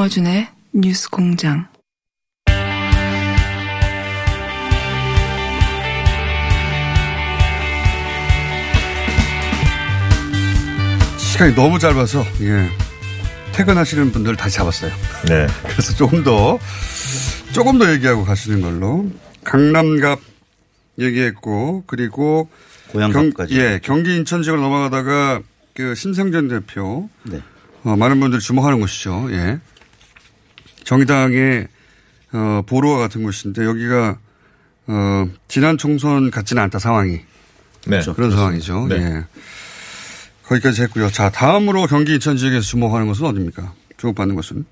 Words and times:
김어준의 0.00 0.48
뉴스 0.72 1.10
공장. 1.10 1.68
시간이 11.18 11.54
너무 11.54 11.78
짧아서, 11.78 12.24
예. 12.40 12.70
퇴근하시는 13.52 14.10
분들 14.12 14.36
다시 14.36 14.56
잡았어요. 14.56 14.90
네. 15.28 15.46
그래서 15.68 15.94
조금 15.94 16.24
더, 16.24 16.58
조금 17.52 17.78
더 17.78 17.92
얘기하고 17.92 18.24
가시는 18.24 18.62
걸로. 18.62 19.06
강남갑 19.44 20.18
얘기했고, 20.98 21.84
그리고. 21.86 22.48
고향갑까지. 22.92 23.54
예, 23.54 23.80
경기 23.82 24.16
인천 24.16 24.42
지역을 24.42 24.62
넘어가다가 24.62 25.42
그 25.74 25.94
심상전 25.94 26.48
대표. 26.48 27.10
네. 27.24 27.42
어, 27.84 27.96
많은 27.96 28.18
분들이 28.18 28.40
주목하는 28.40 28.80
곳이죠. 28.80 29.28
예. 29.32 29.60
정의당의 30.84 31.68
어, 32.32 32.62
보루와 32.66 32.98
같은 32.98 33.22
곳인데 33.22 33.64
여기가 33.64 34.18
어, 34.86 35.28
지난 35.48 35.78
총선 35.78 36.30
같지는 36.30 36.62
않다 36.64 36.78
상황이. 36.78 37.20
네. 37.86 38.00
그런 38.14 38.30
상황이죠. 38.30 38.86
네. 38.88 38.96
예. 38.96 39.24
거기까지 40.44 40.82
했고요. 40.82 41.10
자, 41.10 41.30
다음으로 41.30 41.86
경기 41.86 42.14
인천 42.14 42.36
지역에서 42.36 42.62
주목하는 42.62 43.06
것은 43.06 43.24
어디입니까? 43.26 43.72
주목받는 43.96 44.34
것은? 44.34 44.64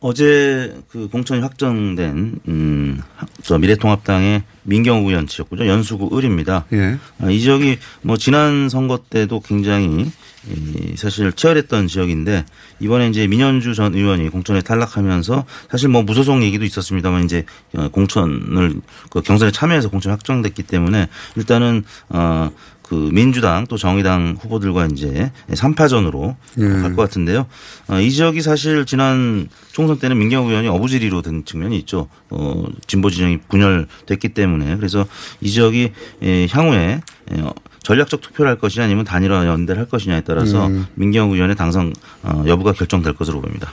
어제 0.00 0.74
그 0.88 1.08
공천이 1.08 1.42
확정된 1.42 2.40
음 2.48 3.02
저 3.42 3.58
미래통합당의 3.58 4.42
민경우 4.62 5.08
의원 5.08 5.26
지역구죠 5.26 5.66
연수구 5.66 6.16
을입니다. 6.16 6.66
예. 6.72 6.98
아, 7.18 7.30
이 7.30 7.40
지역이 7.40 7.78
뭐 8.02 8.16
지난 8.16 8.68
선거 8.68 8.98
때도 9.10 9.40
굉장히 9.40 10.10
이 10.48 10.96
사실 10.96 11.32
치열했던 11.32 11.86
지역인데 11.86 12.46
이번에 12.80 13.08
이제 13.08 13.26
민현주 13.26 13.74
전 13.74 13.94
의원이 13.94 14.30
공천에 14.30 14.62
탈락하면서 14.62 15.44
사실 15.70 15.88
뭐 15.88 16.02
무소속 16.02 16.42
얘기도 16.42 16.64
있었습니다만 16.64 17.24
이제 17.24 17.44
어, 17.74 17.88
공천을 17.88 18.80
그 19.10 19.20
경선에 19.20 19.50
참여해서 19.50 19.90
공천 19.90 20.10
이 20.10 20.12
확정됐기 20.12 20.62
때문에 20.64 21.08
일단은 21.36 21.84
어. 22.08 22.50
그 22.90 23.08
민주당 23.12 23.68
또 23.68 23.76
정의당 23.76 24.36
후보들과 24.40 24.86
이제 24.86 25.30
3파전으로 25.48 26.34
예. 26.58 26.68
갈것 26.68 26.96
같은데요. 26.96 27.46
어, 27.86 28.00
이 28.00 28.10
지역이 28.10 28.42
사실 28.42 28.84
지난 28.84 29.48
총선 29.70 30.00
때는 30.00 30.18
민경우 30.18 30.48
의원이 30.48 30.66
어부지리로 30.66 31.22
된 31.22 31.44
측면이 31.44 31.78
있죠. 31.78 32.08
어, 32.30 32.64
진보 32.88 33.08
진영이 33.08 33.42
분열됐기 33.48 34.30
때문에 34.30 34.74
그래서 34.74 35.06
이 35.40 35.50
지역이 35.50 35.92
예, 36.24 36.48
향후에 36.50 37.00
예, 37.32 37.40
어, 37.40 37.54
전략적 37.82 38.20
투표를 38.20 38.50
할 38.50 38.58
것이냐 38.58 38.84
아니면 38.84 39.04
단일화 39.04 39.46
연대를 39.46 39.80
할 39.80 39.88
것이냐에 39.88 40.22
따라서 40.22 40.66
음. 40.66 40.86
민경우 40.94 41.34
의원의 41.34 41.56
당선 41.56 41.92
어, 42.22 42.44
여부가 42.46 42.72
결정될 42.72 43.14
것으로 43.14 43.40
보입니다. 43.40 43.72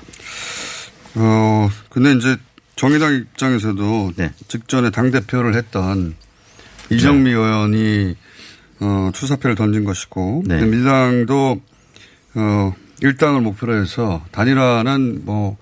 어, 1.15 1.69
근데 1.89 2.13
이제 2.13 2.37
정의당 2.75 3.13
입장에서도 3.15 4.13
네. 4.15 4.31
직전에 4.47 4.91
당대표를 4.91 5.55
했던 5.55 6.15
이정미 6.89 7.31
의원이 7.31 8.15
어, 8.79 9.11
출사표를 9.13 9.55
던진 9.55 9.83
것이고 9.83 10.43
네. 10.45 10.61
민주당도 10.61 11.61
어, 12.35 12.73
일당을 13.01 13.41
목표로 13.41 13.81
해서 13.81 14.23
단일화는 14.31 15.25
뭐 15.25 15.57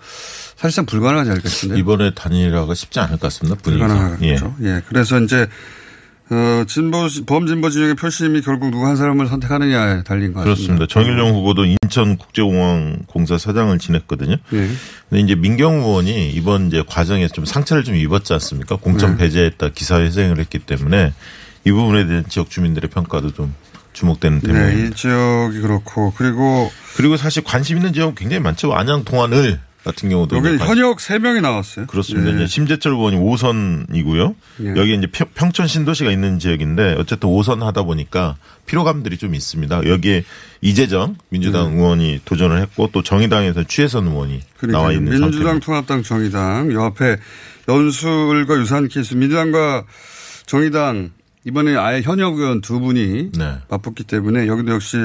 사실상 0.55 0.85
불가능하지 0.85 1.47
싶은데 1.47 1.79
이번에 1.79 2.13
단일화가 2.13 2.73
쉽지 2.73 2.99
않을 2.99 3.17
것 3.17 3.21
같습니다. 3.23 3.59
분위기가. 3.61 3.87
불가능하죠. 3.87 4.55
예. 4.63 4.81
그래서 4.87 5.19
이제 5.19 5.47
어, 6.31 6.63
진보 6.67 7.07
범진보 7.27 7.69
진영의 7.69 7.95
표심이 7.95 8.41
결국 8.41 8.71
누구 8.71 8.87
한 8.87 8.95
사람을 8.95 9.27
선택하느냐에 9.27 10.03
달린 10.03 10.33
것 10.33 10.43
그렇습니다. 10.43 10.85
같습니다. 10.85 10.87
정일용 10.87 11.35
후보도 11.35 11.65
인천국제공항 11.65 13.03
공사 13.05 13.37
사장을 13.37 13.77
지냈거든요. 13.77 14.37
예. 14.53 14.69
근데 15.09 15.21
이제 15.23 15.35
민경우 15.35 15.87
의원이 15.89 16.31
이번 16.31 16.67
이제 16.67 16.83
과정에서 16.87 17.31
좀 17.33 17.45
상처를 17.45 17.83
좀 17.83 17.95
입었지 17.95 18.33
않습니까? 18.33 18.75
공천 18.77 19.11
네. 19.11 19.17
배제했다 19.17 19.69
기사회생을 19.69 20.39
했기 20.39 20.57
때문에 20.59 21.13
이 21.63 21.71
부분에 21.71 22.07
대한 22.07 22.25
지역 22.27 22.49
주민들의 22.49 22.89
평가도 22.89 23.33
좀 23.33 23.53
주목되는 23.93 24.41
대목입니다. 24.41 24.75
네, 24.81 24.87
이 24.87 24.91
지역이 24.91 25.61
그렇고 25.61 26.11
그리고 26.17 26.71
그리고 26.95 27.17
사실 27.17 27.43
관심 27.43 27.77
있는 27.77 27.93
지역은 27.93 28.15
굉장히 28.15 28.41
많죠. 28.41 28.73
안양 28.73 29.05
동안을 29.05 29.59
같은 29.85 30.09
경우도 30.09 30.35
여기 30.35 30.57
현역 30.57 30.97
3명이 30.97 31.41
나왔어요. 31.41 31.85
그렇습니다. 31.85 32.31
예. 32.31 32.35
이제 32.35 32.47
심재철 32.47 32.91
의원이 32.93 33.17
5선이고요. 33.17 34.35
예. 34.63 34.69
여기 34.75 34.95
이제 34.95 35.07
평- 35.11 35.27
평촌 35.33 35.67
신도시가 35.67 36.11
있는 36.11 36.39
지역인데 36.39 36.95
어쨌든 36.97 37.29
5선 37.29 37.59
하다 37.61 37.83
보니까 37.83 38.35
피로감들이 38.65 39.17
좀 39.17 39.35
있습니다. 39.35 39.87
여기에 39.87 40.23
이재정 40.61 41.15
민주당 41.29 41.73
의원이 41.73 42.21
도전을 42.25 42.59
했고 42.61 42.89
또 42.91 43.03
정의당에서 43.03 43.63
취혜선 43.63 44.07
의원이 44.07 44.33
네. 44.33 44.43
그러니까 44.57 44.79
나와 44.79 44.91
있는 44.91 45.05
민주당, 45.11 45.31
상태입니다. 45.31 45.65
통합당, 45.65 46.03
정의당 46.03 46.71
요 46.73 46.83
앞에 46.83 47.17
연수을과 47.69 48.59
유사한 48.59 48.87
케이스 48.87 49.13
민주당과 49.13 49.85
정의당 50.45 51.11
이번에 51.45 51.75
아예 51.75 52.01
현역 52.01 52.39
의원 52.39 52.61
두 52.61 52.79
분이 52.79 53.31
네. 53.37 53.53
맞붙기 53.69 54.03
때문에 54.05 54.47
여기도 54.47 54.71
역시 54.73 54.97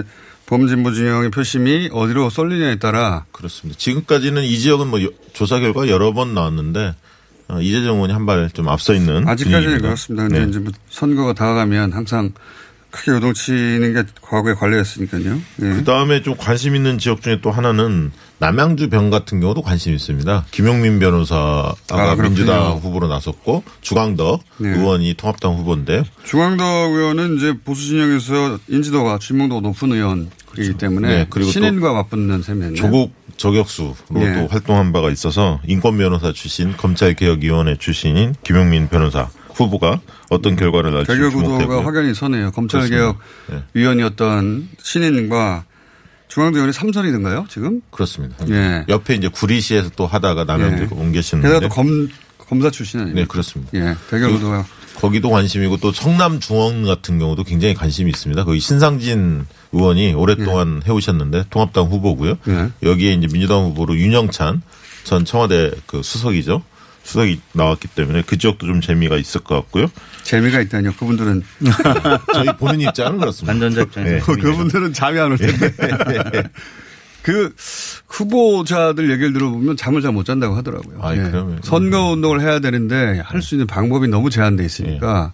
범진보 0.50 0.93
진영의 0.93 1.31
표심이 1.31 1.91
어디로 1.93 2.28
쏠리냐에 2.28 2.81
따라 2.81 3.25
그렇습니다. 3.31 3.78
지금까지는 3.78 4.43
이 4.43 4.59
지역은 4.59 4.88
뭐 4.88 5.00
여- 5.03 5.09
조사 5.33 5.61
결과 5.61 5.87
여러 5.88 6.12
번 6.12 6.34
나왔는데 6.34 6.94
어, 7.49 7.61
이재정 7.61 7.94
의원이 7.97 8.12
한 8.12 8.27
발 8.27 8.50
좀 8.53 8.69
앞서 8.69 8.93
있는 8.94 9.28
아직까지는 9.28 9.50
분위기입니다. 9.53 9.83
그렇습니다. 9.88 10.22
근데 10.25 10.41
네. 10.41 10.49
이제 10.49 10.59
뭐 10.59 10.72
선거가 10.91 11.34
다가가면 11.34 11.93
항상 11.93 12.33
크게 12.91 13.12
요동치는 13.12 13.94
게 13.94 14.03
과거에 14.21 14.55
관례였으니까요. 14.55 15.34
예. 15.34 15.41
그 15.61 15.84
다음에 15.84 16.22
좀 16.22 16.34
관심 16.37 16.75
있는 16.75 16.99
지역 16.99 17.22
중에 17.22 17.41
또 17.41 17.53
하나는 17.53 18.11
남양주 18.41 18.88
병 18.91 19.11
같은 19.11 19.38
경우도 19.41 19.62
관심이 19.62 19.94
있습니다. 19.94 20.47
김용민 20.50 20.99
변호사가 20.99 21.75
아. 21.91 22.17
민주당 22.17 22.78
후보로 22.78 23.06
나섰고 23.06 23.62
주광덕 23.82 24.43
네. 24.59 24.71
의원이 24.71 25.15
통합당 25.15 25.55
후보인데 25.59 26.03
중앙덕 26.25 26.67
의원은 26.93 27.37
이제 27.37 27.55
보수 27.65 27.87
진영에서 27.87 28.59
인지도가 28.67 29.19
주목도가 29.19 29.61
높은 29.61 29.93
의원 29.93 30.28
이기 30.59 30.75
때문에 30.75 31.09
네, 31.09 31.27
그리고 31.31 31.49
또 31.49 31.53
신인과 31.53 31.93
맞붙는 31.93 32.43
셈이었네요. 32.43 32.75
조국 32.77 33.12
저격수로 33.37 33.94
예. 34.16 34.34
또 34.34 34.47
활동한 34.49 34.93
바가 34.93 35.11
있어서 35.11 35.61
인권 35.66 35.97
변호사 35.97 36.33
출신 36.33 36.77
검찰개혁위원회 36.77 37.77
출신인 37.78 38.34
김용민 38.44 38.88
변호사 38.88 39.28
후보가 39.55 40.00
어떤 40.28 40.56
결과를 40.56 40.93
날지 40.93 41.12
개혁 41.12 41.33
구도가. 41.33 41.84
확연히 41.84 42.15
선해요. 42.15 42.50
검찰개혁 42.50 43.19
네. 43.50 43.62
위원이었던 43.75 44.69
신인과 44.83 45.65
중앙대 46.28 46.59
의원이 46.59 46.72
3선이든가요, 46.72 47.49
지금? 47.49 47.81
그렇습니다. 47.91 48.37
예. 48.50 48.84
옆에 48.88 49.15
이제 49.15 49.28
구리시에서 49.28 49.91
또 49.97 50.06
하다가 50.06 50.44
남양주로 50.44 50.88
예. 50.93 51.00
옮기시는데 51.00 51.49
게다가 51.49 51.69
또 51.69 51.75
검, 51.75 52.09
검사 52.38 52.71
출신 52.71 53.00
아니에요? 53.00 53.15
네 53.17 53.25
그렇습니다. 53.25 53.72
예. 53.75 53.97
대결 54.11 54.32
구도가. 54.32 54.65
거기도 54.97 55.31
관심이고 55.31 55.78
또 55.78 55.93
성남 55.93 56.41
중원 56.41 56.84
같은 56.84 57.19
경우도 57.19 57.44
굉장히 57.44 57.75
관심이 57.75 58.11
있습니다. 58.11 58.44
거기 58.44 58.61
신상진 58.61 59.47
의원이 59.72 60.14
오랫동안 60.14 60.82
해오셨는데 60.86 61.44
통합당 61.50 61.86
후보고요. 61.86 62.38
예. 62.48 62.70
여기에 62.82 63.12
이제 63.14 63.26
민주당 63.28 63.64
후보로 63.66 63.97
윤영찬 63.97 64.62
전 65.04 65.25
청와대 65.25 65.70
그 65.86 66.03
수석이죠. 66.03 66.62
수석이 67.03 67.41
나왔기 67.54 67.88
때문에 67.88 68.22
그 68.26 68.36
지역도 68.36 68.66
좀 68.66 68.81
재미가 68.81 69.16
있을 69.16 69.41
것 69.42 69.54
같고요. 69.56 69.86
재미가 70.22 70.60
있다니요. 70.60 70.92
그분들은. 70.98 71.42
저희 72.34 72.47
보는 72.58 72.81
입장은 72.82 73.19
그렇습니다. 73.19 73.53
반전자 73.53 73.82
입장에서 73.82 74.34
네. 74.34 74.41
그분들은 74.42 74.92
잠이 74.92 75.19
안 75.19 75.32
올 75.32 75.38
텐데. 75.38 75.72
그 77.22 77.54
후보자들 78.08 79.10
얘기를 79.10 79.32
들어보면 79.34 79.76
잠을 79.76 80.00
잘 80.02 80.10
못 80.12 80.25
잔다고 80.25 80.56
하더라고요. 80.56 80.98
아이, 81.02 81.19
예. 81.19 81.22
그러면. 81.22 81.61
선거 81.62 82.11
운동을 82.12 82.40
해야 82.40 82.61
되는데 82.61 83.20
할 83.25 83.43
수 83.43 83.55
있는 83.55 83.67
방법이 83.67 84.08
너무 84.08 84.31
제한돼 84.31 84.64
있으니까 84.64 85.32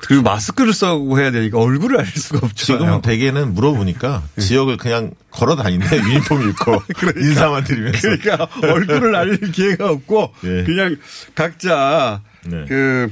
그리고 0.00 0.22
마스크를 0.22 0.72
쓰고 0.72 1.18
해야 1.18 1.30
되니까 1.30 1.58
얼굴을 1.58 1.98
알 1.98 2.06
수가 2.06 2.38
없잖아요. 2.42 2.52
지금은 2.54 3.02
대개는 3.02 3.54
물어보니까 3.54 4.22
지역을 4.38 4.76
그냥 4.76 5.10
걸어 5.30 5.56
다니는데 5.56 5.98
유니폼 6.02 6.48
입고 6.50 6.82
인사만 7.20 7.64
드리면서 7.64 8.00
그러니까 8.00 8.48
얼굴을 8.62 9.14
알릴 9.14 9.52
기회가 9.52 9.90
없고 9.90 10.34
예. 10.44 10.64
그냥 10.64 10.96
각자 11.34 12.22
네. 12.44 12.64
그 12.68 13.10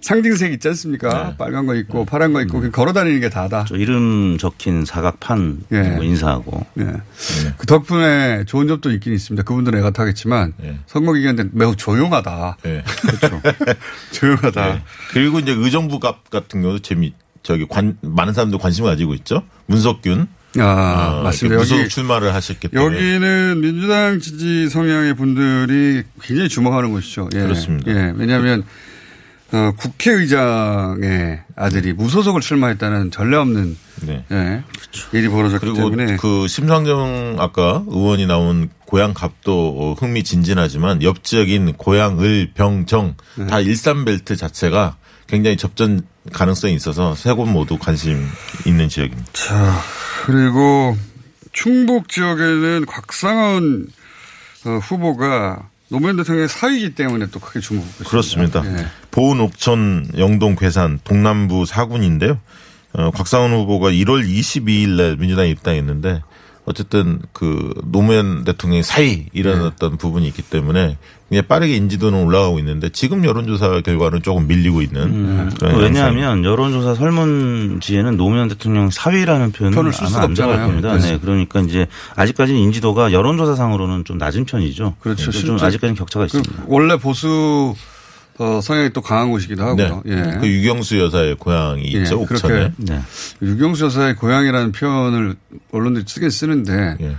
상징색 0.00 0.52
있지 0.52 0.68
않습니까? 0.68 1.28
네. 1.28 1.34
빨간 1.36 1.66
거 1.66 1.74
있고 1.74 2.04
파란 2.04 2.32
거 2.32 2.40
있고 2.42 2.58
그냥 2.58 2.72
걸어 2.72 2.92
다니는 2.92 3.20
게 3.20 3.28
다다. 3.28 3.64
저 3.68 3.76
이름 3.76 4.38
적힌 4.38 4.84
사각판 4.84 5.64
예. 5.72 5.98
인사하고 6.00 6.66
예. 6.78 6.94
그 7.58 7.66
덕분에 7.66 8.44
좋은 8.46 8.68
점도 8.68 8.90
있긴 8.92 9.12
있습니다. 9.12 9.42
그분들은 9.44 9.78
애가 9.78 9.90
타겠지만 9.90 10.54
예. 10.62 10.78
선거 10.86 11.12
기간 11.12 11.36
때 11.36 11.44
매우 11.52 11.76
조용하다. 11.76 12.56
네. 12.62 12.82
그렇죠. 13.02 13.42
조용하다. 14.12 14.74
네. 14.74 14.82
그리고 15.10 15.38
이제 15.38 15.52
의정부 15.52 16.00
갑 16.00 16.30
같은 16.30 16.62
경우도 16.62 16.80
재미 16.80 17.12
저기 17.42 17.66
관 17.66 17.96
많은 18.02 18.32
사람들 18.32 18.58
관심을 18.58 18.90
가지고 18.90 19.14
있죠. 19.14 19.42
문석균 19.66 20.28
아, 20.58 21.18
어, 21.20 21.22
맞습니다. 21.22 21.60
여기 21.60 21.88
출마를 21.88 22.34
하셨기 22.34 22.68
때문에 22.68 22.96
여기는 22.96 23.60
민주당 23.60 24.18
지지 24.18 24.68
성향의 24.68 25.14
분들이 25.14 26.02
굉장히 26.22 26.48
주목하는 26.48 26.90
곳이죠. 26.90 27.28
예. 27.34 27.40
그렇습니다. 27.40 27.90
예. 27.92 28.12
왜냐하면 28.16 28.64
어, 29.52 29.72
국회의장의 29.76 31.40
아들이 31.56 31.92
무소속을 31.92 32.40
출마했다는 32.40 33.10
전례 33.10 33.36
없는 33.36 33.76
네. 34.02 34.24
예. 34.30 34.62
일이 35.12 35.28
벌어졌기 35.28 35.60
그리고 35.66 35.90
때문에 35.90 36.16
그 36.16 36.46
심상정 36.48 37.36
아까 37.38 37.82
의원이 37.88 38.26
나온 38.26 38.70
고향 38.86 39.12
갑도 39.12 39.76
어, 39.78 39.92
흥미진진하지만 39.94 41.02
옆 41.02 41.24
지역인 41.24 41.74
고향 41.74 42.20
을, 42.20 42.50
병, 42.54 42.86
정다 42.86 43.60
일산벨트 43.60 44.36
자체가 44.36 44.96
굉장히 45.26 45.56
접전 45.56 46.02
가능성이 46.32 46.74
있어서 46.74 47.14
세 47.14 47.34
곳 47.34 47.46
모두 47.48 47.78
관심 47.78 48.28
있는 48.66 48.88
지역입니다. 48.88 49.30
자, 49.32 49.80
그리고 50.24 50.96
충북 51.52 52.08
지역에는 52.08 52.86
곽상원 52.86 53.86
어, 54.66 54.70
후보가 54.82 55.68
노무현 55.88 56.16
대통령의 56.16 56.48
사위이기 56.48 56.94
때문에 56.94 57.26
또 57.32 57.40
크게 57.40 57.58
주목받고 57.60 58.02
있습니다. 58.04 58.10
그렇습니다. 58.10 58.64
예. 58.64 58.86
보은 59.10 59.40
옥천 59.40 60.12
영동 60.18 60.56
괴산 60.56 61.00
동남부 61.04 61.66
사군인데요. 61.66 62.38
어, 62.92 63.10
곽상원 63.12 63.52
후보가 63.52 63.90
1월 63.90 64.26
22일 64.26 64.96
날 64.96 65.16
민주당에 65.16 65.48
입당했는데 65.50 66.22
어쨌든 66.64 67.20
그 67.32 67.72
노무현 67.84 68.44
대통령의 68.44 68.82
사이 68.82 69.26
이런 69.32 69.60
네. 69.60 69.64
어떤 69.64 69.96
부분이 69.96 70.26
있기 70.28 70.42
때문에 70.42 70.98
굉장히 71.28 71.46
빠르게 71.48 71.74
인지도는 71.76 72.22
올라가고 72.24 72.58
있는데 72.58 72.90
지금 72.90 73.24
여론조사 73.24 73.80
결과는 73.80 74.22
조금 74.22 74.46
밀리고 74.46 74.82
있는 74.82 75.02
그런 75.02 75.38
양상입니다. 75.50 75.78
왜냐하면 75.78 76.44
여론조사 76.44 76.94
설문지에는 76.94 78.16
노무현 78.16 78.48
대통령 78.48 78.90
사위라는 78.90 79.52
표현을 79.52 79.92
쓸 79.92 80.06
수가 80.06 80.24
없잖아요. 80.24 80.66
겁니다. 80.66 80.96
네, 80.96 81.18
그러니까 81.20 81.60
이제 81.60 81.86
아직까지는 82.16 82.60
인지도가 82.60 83.12
여론조사상으로는 83.12 84.04
좀 84.04 84.18
낮은 84.18 84.44
편이죠. 84.44 84.96
그렇죠. 85.00 85.30
좀 85.32 85.56
아직까지는 85.56 85.94
격차가 85.94 86.26
그 86.26 86.38
있습니다. 86.38 86.64
원래 86.66 86.96
보수 86.96 87.74
어, 88.40 88.58
성향이 88.62 88.90
또 88.94 89.02
강한 89.02 89.30
곳이기도 89.30 89.74
네. 89.76 89.84
하고요. 89.84 90.02
예. 90.06 90.38
그 90.40 90.46
유경수 90.48 90.98
여사의 90.98 91.34
고향이 91.36 91.92
예, 91.94 92.02
있죠 92.02 92.24
그렇게 92.24 92.46
옥천에. 92.46 92.72
네. 92.78 93.00
유경수 93.42 93.84
여사의 93.84 94.16
고향이라는 94.16 94.72
표현을 94.72 95.36
언론들이 95.72 96.06
쓰긴 96.08 96.30
쓰는데 96.30 96.96
예. 97.02 97.16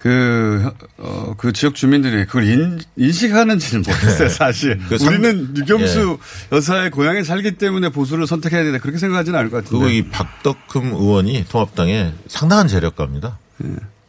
그, 0.00 0.68
어, 0.96 1.34
그 1.38 1.52
지역 1.52 1.76
주민들이 1.76 2.24
그걸 2.24 2.44
인, 2.48 2.80
인식하는지는 2.96 3.82
모르겠어요, 3.86 4.28
사실. 4.30 4.80
그 4.88 4.98
상- 4.98 5.08
우리는 5.08 5.56
유경수 5.56 6.18
여사의 6.50 6.90
고향에 6.90 7.22
살기 7.22 7.52
때문에 7.52 7.90
보수를 7.90 8.26
선택해야 8.26 8.60
되는데 8.62 8.80
그렇게 8.80 8.98
생각하지는 8.98 9.38
않을 9.38 9.50
것 9.50 9.58
같은데. 9.64 9.84
그리고 9.84 9.88
이 9.96 10.10
박덕흠 10.10 10.92
의원이 10.92 11.44
통합당에 11.48 12.14
상당한 12.26 12.66
재력가입니다. 12.66 13.38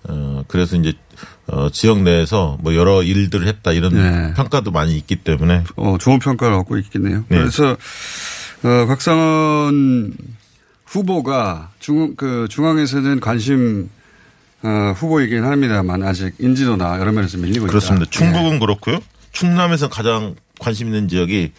어, 0.05 0.43
그래서 0.47 0.75
이제 0.77 0.93
어, 1.51 1.69
지역 1.69 2.01
내에서 2.01 2.57
뭐 2.61 2.75
여러 2.75 3.03
일들을 3.03 3.47
했다 3.47 3.71
이런 3.71 3.93
네. 3.93 4.33
평가도 4.35 4.71
많이 4.71 4.95
있기 4.97 5.17
때문에 5.17 5.63
어, 5.75 5.97
좋은 5.99 6.19
평가를 6.19 6.55
얻고 6.57 6.77
있겠네요. 6.77 7.25
네. 7.29 7.37
그래서, 7.37 7.71
어, 8.63 8.85
박상원 8.87 10.13
후보가 10.85 11.71
중, 11.79 12.15
그 12.15 12.47
중앙에서는 12.49 13.19
관심, 13.19 13.89
어, 14.63 14.93
후보이긴 14.95 15.43
합니다만 15.43 16.03
아직 16.03 16.33
인지도나 16.39 16.99
여러 16.99 17.11
면에서 17.11 17.37
밀리고 17.37 17.65
있다. 17.65 17.71
그렇습니다. 17.71 18.05
예. 18.05 18.09
충북은 18.09 18.59
그렇고요. 18.59 18.99
충남에서 19.31 19.89
가장 19.89 20.35
관심 20.59 20.87
있는 20.87 21.07
지역이 21.07 21.51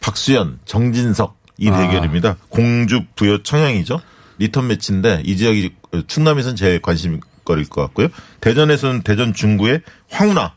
박수현, 0.00 0.60
정진석 0.64 1.36
이 1.58 1.68
아. 1.68 1.76
대결입니다. 1.76 2.36
공주, 2.48 3.02
부여, 3.16 3.42
청양이죠. 3.42 4.00
리턴 4.38 4.68
매치인데 4.68 5.22
이 5.24 5.36
지역이 5.36 5.74
충남에서는 6.06 6.56
제일 6.56 6.80
관심 6.80 7.20
거리일 7.48 7.68
것 7.68 7.80
같고요. 7.82 8.08
대전에서는 8.40 9.02
대전 9.02 9.32
중구의 9.32 9.80
황운하, 10.10 10.52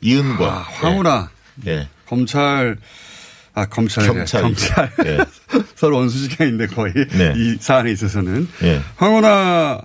이은권, 0.00 0.48
아, 0.48 0.52
황우라 0.52 1.30
예. 1.66 1.88
검찰, 2.06 2.78
아, 3.54 3.66
검찰. 3.66 4.06
경찰, 4.06 4.42
검찰. 4.42 4.90
예. 5.04 5.18
서로 5.76 5.98
원수지간인데 5.98 6.68
거의 6.68 6.92
네. 6.94 7.34
이 7.36 7.56
사안에 7.60 7.90
있어서는. 7.92 8.48
예. 8.62 8.80
황운하, 8.96 9.80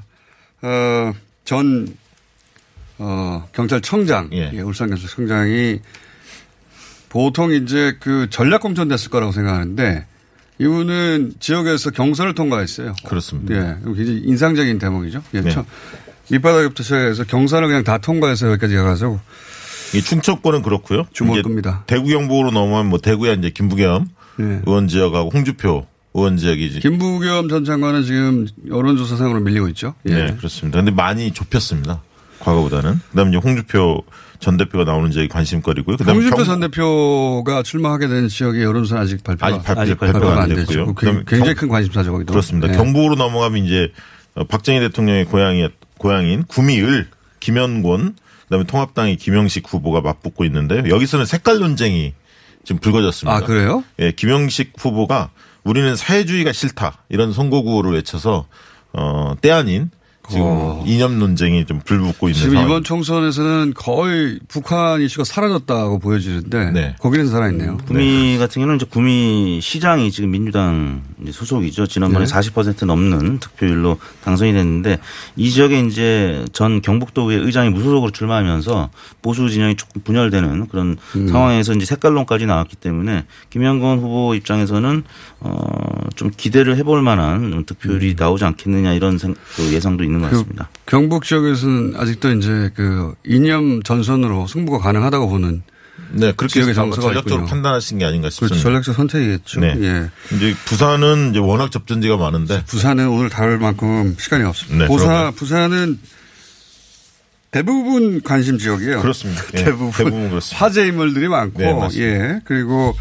어, 0.62 1.14
전, 1.44 1.88
어, 2.98 3.48
경찰청장. 3.52 4.30
예. 4.32 4.52
예, 4.54 4.62
울산 4.62 4.90
경찰청장이 4.90 5.80
보통 7.10 7.52
이제 7.52 7.98
그 8.00 8.30
전략 8.30 8.62
공천 8.62 8.88
됐을 8.88 9.10
거라고 9.10 9.32
생각하는데 9.32 10.06
이분은 10.60 11.36
지역에서 11.40 11.92
경선을 11.92 12.34
통과했어요. 12.34 12.96
그렇습니다. 13.06 13.56
예. 13.56 13.78
굉장히 13.84 14.22
인상적인 14.26 14.80
대목이죠. 14.80 15.24
예. 15.34 15.42
네. 15.42 15.56
첫 16.28 16.34
밑바닥부터 16.34 16.84
시작해서 16.84 17.24
경선을 17.24 17.68
그냥 17.68 17.84
다 17.84 17.98
통과해서 17.98 18.50
여기까지 18.52 18.76
가가지고 18.76 19.20
이 19.94 20.02
충청권은 20.02 20.62
그렇고요. 20.64 21.06
끕니다. 21.16 21.84
대구 21.88 22.08
경북으로 22.08 22.52
넘어가면 22.52 22.88
뭐 22.90 23.00
대구에 23.00 23.34
이제 23.34 23.50
김부겸 23.50 24.08
예. 24.42 24.62
의원 24.66 24.88
지역하고 24.88 25.30
홍주표 25.34 25.88
의원 26.14 26.38
지역이지. 26.38 26.82
김부겸 26.82 27.48
전 27.50 27.64
장관은 27.64 28.04
지금 28.04 28.48
여론조사상으로 28.68 29.40
밀리고 29.42 29.68
있죠. 29.70 29.94
예. 30.10 30.14
네, 30.14 30.36
그렇습니다. 30.36 30.80
근데 30.80 30.92
많이 30.92 31.32
좁혔습니다. 31.32 32.02
과거보다는. 32.40 33.00
그다음에 33.12 33.30
이제 33.32 33.38
홍주표 33.44 34.04
전 34.40 34.58
대표가 34.58 34.84
나오는 34.84 35.10
지역이 35.10 35.30
관심거리고요. 35.30 35.98
그다음에 35.98 36.14
홍준표 36.20 36.36
경- 36.38 36.46
전 36.46 36.60
대표가 36.60 37.64
출마하게 37.64 38.08
된 38.08 38.28
지역의 38.28 38.64
여론조사 38.64 39.00
아직 39.00 39.24
발표가, 39.24 39.48
아직 39.48 39.64
발표, 39.64 39.82
아직 39.82 39.98
발표가, 39.98 40.20
발표가 40.20 40.44
안 40.44 40.52
안. 40.52 40.56
됐고요. 40.56 40.94
그 40.94 41.06
굉장히, 41.26 41.54
경- 41.54 41.56
큰 41.56 41.68
관심사죠, 41.70 42.12
거기도. 42.12 42.34
그렇습니다. 42.34 42.68
예. 42.72 42.74
경북으로 42.78 43.16
넘어가면 43.16 43.64
이제 43.66 43.92
어, 44.36 44.44
박정희 44.44 44.80
대통령의 44.82 45.26
고향이 45.26 45.68
고향인 45.98 46.44
구미을 46.44 47.08
김현권 47.40 48.16
그다음에 48.44 48.64
통합당의 48.66 49.18
김영식 49.18 49.72
후보가 49.72 50.02
맞붙고 50.02 50.46
있는데요. 50.46 50.90
여기서는 50.90 51.26
색깔 51.26 51.60
논쟁이 51.60 52.14
지금 52.64 52.80
불거졌습니다. 52.80 53.38
아, 53.38 53.42
그래요? 53.42 53.84
예, 54.00 54.12
김영식 54.12 54.74
후보가 54.78 55.32
우리는 55.64 55.96
사회주의가 55.96 56.54
싫다 56.54 57.04
이런 57.10 57.34
선거구호를 57.34 57.94
외쳐서 57.94 58.48
어, 58.94 59.36
때 59.42 59.52
아닌 59.52 59.92
지금 60.30 60.42
어. 60.46 60.84
이념 60.86 61.20
논쟁이 61.20 61.66
좀 61.66 61.80
불붙고 61.86 62.28
있는 62.30 62.40
지금 62.40 62.54
상황. 62.56 62.70
이번 62.70 62.84
총선에서는 62.84 63.74
거의 63.76 64.40
북한 64.50 65.02
이슈가 65.02 65.24
사라졌다고 65.24 66.00
보여지는데 66.00 66.72
네. 66.72 66.96
거기는 67.00 67.28
살아있네요. 67.28 67.78
구미 67.88 68.38
같은 68.38 68.62
경우는 68.62 68.76
이제 68.76 68.86
구미 68.90 69.60
시장이 69.62 70.12
지금 70.12 70.32
민주당 70.32 71.02
소속이죠. 71.32 71.88
지난번에 71.88 72.26
네. 72.26 72.34
40% 72.34 72.86
넘는 72.86 73.40
득표율로 73.40 73.98
당선이 74.24 74.52
됐는데 74.54 75.00
이 75.38 75.50
지역에 75.50 75.80
이제 75.82 76.44
전 76.52 76.82
경북도의 76.82 77.40
의장이 77.40 77.70
무소속으로 77.70 78.12
출마하면서 78.12 78.90
보수 79.22 79.50
진영이 79.50 79.76
조금 79.78 80.02
분열되는 80.02 80.68
그런 80.68 80.98
음. 81.16 81.28
상황에서 81.30 81.74
이제 81.74 81.86
색깔론까지 81.86 82.46
나왔기 82.46 82.76
때문에 82.76 83.26
김영건 83.50 84.00
후보 84.00 84.36
입장에서는 84.36 85.04
어좀 85.40 86.32
기대를 86.36 86.76
해볼 86.78 87.02
만한 87.02 87.64
득표율이 87.66 88.16
나오지 88.18 88.44
않겠느냐 88.46 88.94
이런 88.94 89.18
생- 89.18 89.36
그 89.56 89.72
예상도 89.74 90.04
있는 90.04 90.17
것 90.20 90.28
음. 90.28 90.32
그 90.32 90.38
같습니다. 90.38 90.70
경북 90.86 91.24
지역에서는 91.24 91.96
아직도 91.98 92.32
이제 92.34 92.72
그 92.76 93.14
이념 93.26 93.82
전선으로 93.84 94.48
승부가 94.48 94.80
가능하다고 94.80 95.30
보는 95.30 95.64
네, 96.12 96.32
그렇게 96.38 96.54
지역의 96.54 96.72
해서 96.72 96.90
전략적으로 96.92 97.22
있군요. 97.22 97.46
판단하신 97.46 97.98
게 97.98 98.06
아닌가 98.06 98.30
그렇죠. 98.30 98.36
싶습니다. 98.48 98.64
전략적 98.64 98.96
선택이겠죠. 98.96 99.60
네. 99.60 99.76
예. 99.82 100.36
이제 100.36 100.56
부산은 100.66 101.32
이제 101.32 101.40
워낙 101.40 101.72
접전지가 101.72 102.18
많은데 102.18 102.64
부산은 102.66 103.10
오늘 103.10 103.30
다룰 103.30 103.58
만큼 103.58 104.16
시간이 104.18 104.44
없습니다. 104.44 104.86
네, 104.86 104.88
부산, 104.88 105.08
그런가요? 105.08 105.32
부산은 105.32 106.00
대부분 107.52 108.22
관심 108.22 108.58
지역이에요. 108.58 109.02
그렇습니다. 109.02 109.42
예, 109.56 109.64
대부분, 109.64 109.92
대부분 109.92 110.30
그렇습니다. 110.30 110.66
화제 110.66 110.86
인물들이 110.88 111.28
많고, 111.28 111.60
네. 111.62 112.00
예. 112.00 112.40
그리고, 112.46 112.96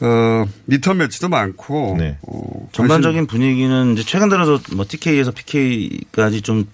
어, 0.00 0.44
리턴 0.66 0.98
매치도 0.98 1.28
많고, 1.28 1.96
네. 1.98 2.18
어, 2.26 2.68
전반적인 2.72 3.26
분위기는 3.26 3.92
이제 3.94 4.02
최근 4.04 4.28
들어서 4.28 4.58
뭐 4.74 4.84
TK에서 4.88 5.30
PK까지 5.30 6.42
좀 6.42 6.66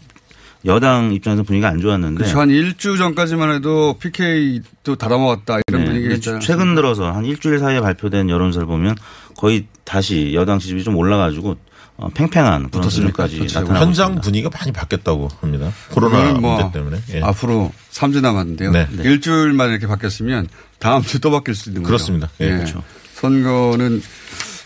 여당 0.67 1.13
입장에서 1.13 1.43
분위기가 1.43 1.69
안 1.69 1.81
좋았는데 1.81 2.19
그렇죠. 2.19 2.39
한 2.41 2.51
일주 2.51 2.99
전까지만 2.99 3.55
해도 3.55 3.97
PK도 3.99 4.97
닫아먹었다 4.97 5.59
이런 5.69 5.83
네, 5.83 5.89
분위기가 5.89 6.15
있잖아요. 6.17 6.41
최근 6.41 6.75
들어서 6.75 7.11
한 7.11 7.25
일주일 7.25 7.59
사이에 7.59 7.81
발표된 7.81 8.29
여론조사를 8.29 8.67
보면 8.67 8.95
거의 9.39 9.67
다시 9.85 10.33
여당 10.35 10.59
지지율이 10.59 10.85
좀 10.85 10.97
올라가지고 10.97 11.57
어, 11.97 12.09
팽팽한 12.15 12.71
그런 12.71 12.91
수준까지 12.91 13.39
좋죠. 13.39 13.61
나타나고 13.61 13.85
현장 13.87 14.05
있습니다. 14.09 14.21
분위기가 14.23 14.51
많이 14.59 14.73
바뀌었다고 14.73 15.29
합니다. 15.41 15.73
코로나 15.93 16.33
뭐 16.33 16.57
문제 16.61 16.79
때문에. 16.79 16.99
예. 17.15 17.21
앞으로 17.23 17.73
3주 17.93 18.21
남았는데요. 18.21 18.71
네. 18.71 18.87
일주일만 19.03 19.71
이렇게 19.71 19.87
바뀌었으면 19.87 20.49
다음 20.79 21.03
주 21.03 21.21
또 21.21 21.31
바뀔 21.31 21.55
수 21.55 21.71
있는 21.71 21.83
거죠. 21.83 21.89
그렇습니다. 21.91 22.29
예, 22.43 22.47
예. 22.47 22.51
그렇죠. 22.57 22.83
선거는 23.21 24.03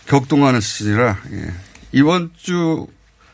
격동하는 0.07 0.61
시즌이라 0.61 1.17
예. 1.33 1.53
이번 1.91 2.31
주 2.37 2.87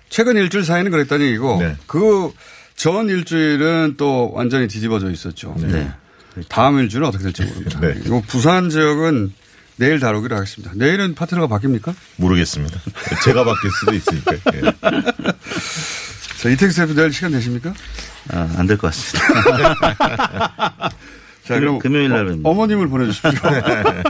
최근 0.10 0.36
일주일 0.38 0.66
사이는 0.66 0.90
그랬다는 0.92 1.26
얘기고 1.28 1.60
네. 1.60 1.76
그전 1.88 3.08
일주일은 3.10 3.96
또 3.98 4.32
완전히 4.34 4.68
뒤집어져 4.68 5.12
있었죠. 5.12 5.56
네. 5.60 5.92
다음 6.50 6.80
일주일은 6.80 7.08
어떻게 7.08 7.24
될지 7.26 7.44
모릅니다. 7.44 7.80
네. 7.82 7.94
그리고 7.94 8.22
부산 8.28 8.70
지역은 8.70 9.34
내일 9.78 10.00
다루기로 10.00 10.36
하겠습니다. 10.36 10.74
내일은 10.76 11.14
파트너가 11.16 11.56
바뀝니까? 11.56 11.94
모르겠습니다. 12.18 12.80
제가 13.24 13.44
바뀔 13.44 13.72
수도 13.80 13.94
있으니까. 13.94 14.34
예. 14.54 14.62
자, 16.42 16.50
이택스 16.50 16.82
대표 16.82 16.94
내일 16.96 17.14
시간 17.14 17.32
되십니까? 17.32 17.74
아, 18.30 18.50
안 18.58 18.68
될 18.68 18.78
것 18.78 18.92
같습니다. 18.92 20.90
자, 21.52 21.56
금, 21.56 21.60
그럼 21.60 21.80
금요일 21.80 22.10
날은 22.10 22.42
어, 22.44 22.54
머님을 22.54 22.88
보내주십시오. 22.88 23.32
네. 23.52 24.04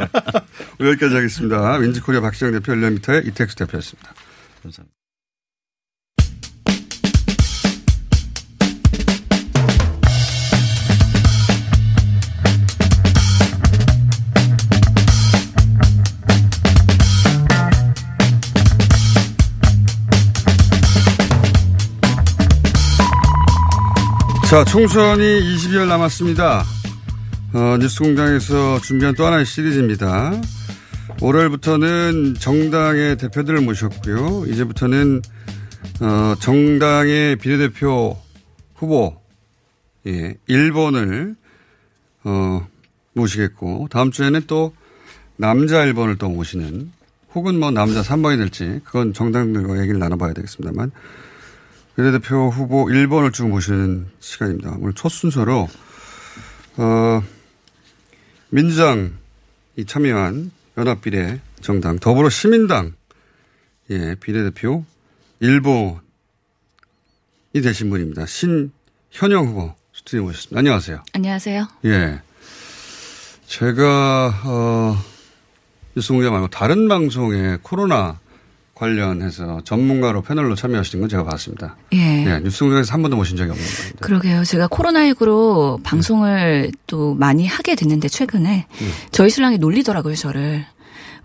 여기까지 0.91 1.15
하겠습니다. 1.15 1.77
민지코리아 1.79 2.21
박시영 2.21 2.51
대표 2.51 2.73
열린미터의 2.73 3.23
이택수 3.25 3.55
대표였습니다. 3.55 4.13
감사합니다. 4.61 4.95
자, 24.47 24.65
총선이 24.65 25.23
20여일 25.23 25.87
남았습니다. 25.87 26.65
어, 27.53 27.77
뉴스공장에서 27.77 28.79
준비한 28.79 29.13
또 29.13 29.25
하나의 29.25 29.45
시리즈입니다. 29.45 30.39
월요일부터는 31.21 32.35
정당의 32.39 33.17
대표들을 33.17 33.59
모셨고요. 33.59 34.45
이제부터는 34.47 35.21
어, 35.99 36.35
정당의 36.39 37.35
비례대표 37.35 38.17
후보 38.75 39.21
예, 40.07 40.35
1번을 40.47 41.35
어, 42.23 42.67
모시겠고 43.13 43.89
다음 43.91 44.11
주에는 44.11 44.43
또 44.47 44.73
남자 45.35 45.85
1번을 45.85 46.17
또 46.17 46.29
모시는 46.29 46.89
혹은 47.35 47.59
뭐 47.59 47.69
남자 47.71 48.01
3번이 48.01 48.37
될지 48.37 48.79
그건 48.85 49.11
정당들과 49.11 49.81
얘기를 49.81 49.99
나눠봐야 49.99 50.31
되겠습니다만 50.33 50.91
비례대표 51.97 52.49
후보 52.49 52.85
1번을 52.85 53.33
쭉 53.33 53.49
모시는 53.49 54.07
시간입니다. 54.21 54.77
오늘 54.79 54.93
첫 54.93 55.09
순서로 55.09 55.67
어, 56.77 57.21
민주당이 58.51 59.85
참여한 59.87 60.51
연합비례 60.77 61.39
정당 61.61 61.99
더불어 61.99 62.29
시민당 62.29 62.93
예, 63.89 64.15
비례대표 64.15 64.85
1번이 65.41 65.99
되신 67.53 67.89
분입니다. 67.89 68.25
신현영 68.25 69.47
후보 69.47 69.73
스튜디오 69.93 70.23
모셨습니다. 70.23 70.59
안녕하세요. 70.59 71.03
안녕하세요. 71.13 71.67
예. 71.85 72.21
제가 73.45 74.41
어, 74.45 74.97
뉴스 75.95 76.13
공장 76.13 76.31
말고 76.33 76.49
다른 76.49 76.87
방송에 76.87 77.57
코로나 77.61 78.19
관련해서 78.91 79.61
전문가로 79.63 80.23
패널로 80.23 80.55
참여하시는 80.55 81.01
건 81.01 81.09
제가 81.09 81.23
봤습니다. 81.23 81.75
예. 81.93 82.25
예, 82.25 82.39
뉴스 82.39 82.63
공장에서 82.63 82.93
한 82.93 83.03
번도 83.03 83.15
모신 83.15 83.37
적이 83.37 83.51
없는 83.51 83.63
겁니다. 83.63 83.97
그러게요. 84.01 84.43
제가 84.43 84.67
코로나19로 84.69 85.83
방송을 85.83 86.71
또 86.87 87.13
많이 87.13 87.45
하게 87.45 87.75
됐는데 87.75 88.07
최근에 88.09 88.65
저희 89.11 89.29
신랑이 89.29 89.59
놀리더라고요, 89.59 90.15
저를. 90.15 90.65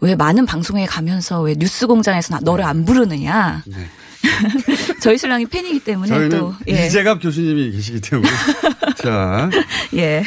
왜 0.01 0.15
많은 0.15 0.45
방송에 0.45 0.85
가면서 0.85 1.41
왜 1.41 1.55
뉴스 1.55 1.87
공장에서 1.87 2.35
나- 2.35 2.41
너를 2.43 2.63
안 2.67 2.85
부르느냐. 2.85 3.63
네. 3.67 3.77
저희 5.01 5.17
신랑이 5.17 5.47
팬이기 5.47 5.81
때문에 5.81 6.29
또 6.29 6.55
예. 6.69 6.87
이재갑 6.87 7.23
교수님이 7.23 7.71
계시기 7.73 8.03
때문에 8.03 8.29
자 9.03 9.49
예. 9.95 10.23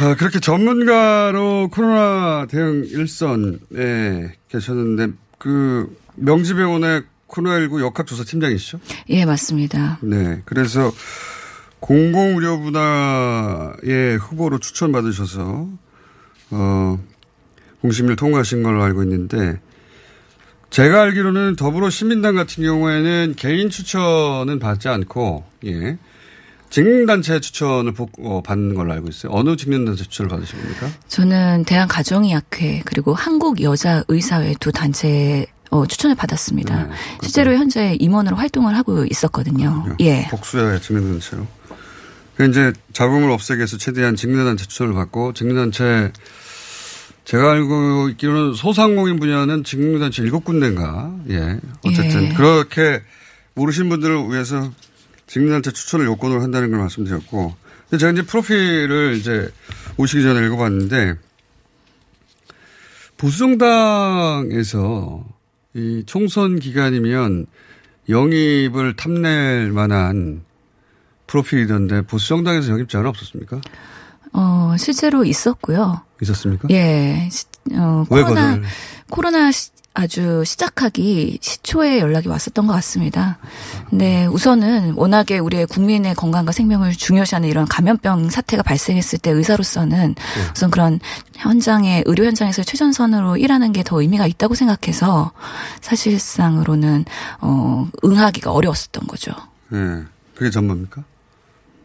아, 0.00 0.14
그렇게 0.16 0.40
전문가로 0.40 1.68
코로나 1.70 2.46
대응 2.50 2.84
일선에 2.88 4.32
계셨는데 4.48 5.12
그 5.38 5.94
명지병원의 6.20 7.02
코로나19 7.28 7.80
역학조사 7.80 8.24
팀장이시죠? 8.24 8.80
예, 9.10 9.24
맞습니다. 9.24 9.98
네. 10.02 10.42
그래서 10.44 10.92
공공의료 11.80 12.60
분야의 12.60 14.16
후보로 14.18 14.58
추천받으셔서 14.58 15.68
어 16.50 16.98
공심을 17.82 18.16
통과하신 18.16 18.62
걸로 18.62 18.82
알고 18.82 19.02
있는데 19.04 19.60
제가 20.70 21.02
알기로는 21.02 21.56
더불어 21.56 21.88
시민당 21.90 22.34
같은 22.34 22.62
경우에는 22.64 23.34
개인 23.36 23.70
추천은 23.70 24.58
받지 24.58 24.88
않고 24.88 25.44
예. 25.66 25.98
직능단체 26.70 27.40
추천을 27.40 27.92
복- 27.94 28.12
어, 28.22 28.42
받는 28.42 28.74
걸로 28.74 28.92
알고 28.92 29.08
있어요. 29.08 29.32
어느 29.32 29.56
직능단체 29.56 30.02
추천을 30.04 30.28
받으신 30.28 30.60
겁니까? 30.60 30.88
저는 31.08 31.64
대한가정의학회 31.64 32.82
그리고 32.84 33.14
한국여자의사회 33.14 34.54
두 34.60 34.70
단체 34.70 35.46
어, 35.70 35.86
추천을 35.86 36.16
받았습니다. 36.16 36.84
네, 36.84 36.90
실제로 37.22 37.54
현재 37.54 37.96
임원으로 38.00 38.36
활동을 38.36 38.76
하고 38.76 39.04
있었거든요. 39.04 39.96
예. 40.00 40.26
복수의 40.28 40.80
직능단체로. 40.80 41.46
그 42.36 42.48
이제 42.48 42.72
잡음을 42.92 43.30
없애기 43.30 43.58
위해서 43.58 43.76
최대한 43.76 44.16
직능단체 44.16 44.66
추천을 44.66 44.94
받고 44.94 45.34
직능단체 45.34 46.12
제가 47.24 47.52
알고 47.52 48.08
있기로는 48.10 48.54
소상공인 48.54 49.18
분야는 49.18 49.64
직능단체 49.64 50.22
일곱 50.22 50.44
군데인가. 50.44 51.14
예. 51.30 51.58
어쨌든 51.84 52.24
예. 52.24 52.32
그렇게 52.34 53.02
모르신 53.54 53.88
분들을 53.88 54.30
위해서 54.30 54.70
직능단체 55.26 55.72
추천을 55.72 56.06
요건으로 56.06 56.40
한다는 56.40 56.70
걸 56.70 56.78
말씀드렸고. 56.80 57.54
제가 57.98 58.12
이제 58.12 58.22
프로필을 58.22 59.16
이제 59.18 59.50
오시기 59.96 60.22
전에 60.22 60.46
읽어봤는데 60.46 61.14
보수정당에서 63.16 65.24
이 65.74 66.02
총선 66.06 66.58
기간이면 66.58 67.46
영입을 68.08 68.96
탐낼 68.96 69.70
만한 69.72 70.42
프로필이던데 71.26 72.02
보수 72.02 72.28
정당에서 72.28 72.70
영입 72.72 72.88
제한 72.88 73.06
없었습니까? 73.06 73.60
어, 74.32 74.74
실제로 74.78 75.24
있었고요. 75.24 76.02
있었습니까? 76.22 76.68
예. 76.70 77.28
시- 77.30 77.44
어, 77.74 78.06
왜 78.10 78.22
코로나, 78.22 78.50
거절? 78.56 78.62
코로나 79.10 79.52
시- 79.52 79.70
아주 79.98 80.44
시작하기 80.44 81.38
시초에 81.42 81.98
연락이 81.98 82.28
왔었던 82.28 82.68
것 82.68 82.72
같습니다. 82.74 83.38
근데 83.90 84.26
우선은 84.26 84.92
워낙에 84.94 85.40
우리의 85.40 85.66
국민의 85.66 86.14
건강과 86.14 86.52
생명을 86.52 86.92
중요시하는 86.92 87.48
이런 87.48 87.66
감염병 87.66 88.30
사태가 88.30 88.62
발생했을 88.62 89.18
때 89.18 89.32
의사로서는 89.32 90.14
우선 90.54 90.70
그런 90.70 91.00
현장에 91.34 92.04
의료 92.06 92.24
현장에서 92.24 92.62
최전선으로 92.62 93.38
일하는 93.38 93.72
게 93.72 93.82
더 93.82 94.00
의미가 94.02 94.26
있다고 94.26 94.54
생각해서 94.54 95.32
사실상으로는 95.80 97.06
어 97.40 97.88
응하기가 98.04 98.52
어려웠었던 98.52 99.06
거죠. 99.06 99.32
예. 99.72 100.04
그게 100.34 100.50
전부입니까? 100.50 101.02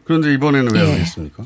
그런데 0.04 0.34
이번에는 0.34 0.72
왜 0.74 0.80
예. 0.86 0.92
하겠습니까? 0.92 1.44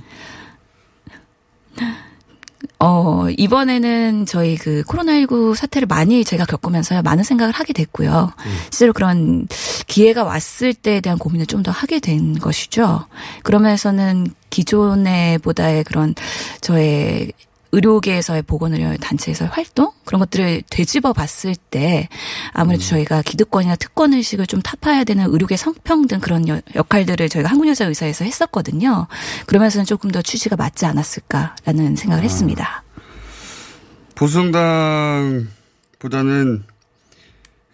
어, 2.80 3.26
이번에는 3.36 4.26
저희 4.26 4.56
그 4.56 4.82
코로나19 4.84 5.54
사태를 5.54 5.86
많이 5.86 6.24
제가 6.24 6.44
겪으면서요, 6.44 7.02
많은 7.02 7.24
생각을 7.24 7.52
하게 7.52 7.72
됐고요. 7.72 8.32
실제로 8.70 8.92
그런 8.92 9.46
기회가 9.86 10.24
왔을 10.24 10.74
때에 10.74 11.00
대한 11.00 11.18
고민을 11.18 11.46
좀 11.46 11.62
더 11.62 11.72
하게 11.72 11.98
된 11.98 12.38
것이죠. 12.38 13.06
그러면서는 13.42 14.28
기존에 14.50 15.38
보다의 15.38 15.82
그런 15.84 16.14
저의 16.60 17.32
의료계에서의 17.72 18.42
보건의료 18.42 18.96
단체에서의 18.96 19.50
활동 19.50 19.92
그런 20.04 20.18
것들을 20.20 20.62
되짚어 20.70 21.12
봤을 21.12 21.54
때 21.54 22.08
아무래도 22.52 22.82
저희가 22.84 23.22
기득권이나 23.22 23.76
특권 23.76 24.14
의식을 24.14 24.46
좀 24.46 24.62
타파해야 24.62 25.04
되는 25.04 25.26
의료계 25.30 25.56
성평등 25.56 26.20
그런 26.20 26.48
여- 26.48 26.60
역할들을 26.74 27.28
저희가 27.28 27.50
한국여자의사에서 27.50 28.24
했었거든요. 28.24 29.06
그러면서는 29.46 29.84
조금 29.84 30.10
더 30.10 30.22
취지가 30.22 30.56
맞지 30.56 30.86
않았을까라는 30.86 31.96
생각을 31.96 32.24
했습니다. 32.24 32.82
보수정당보다는 34.14 36.64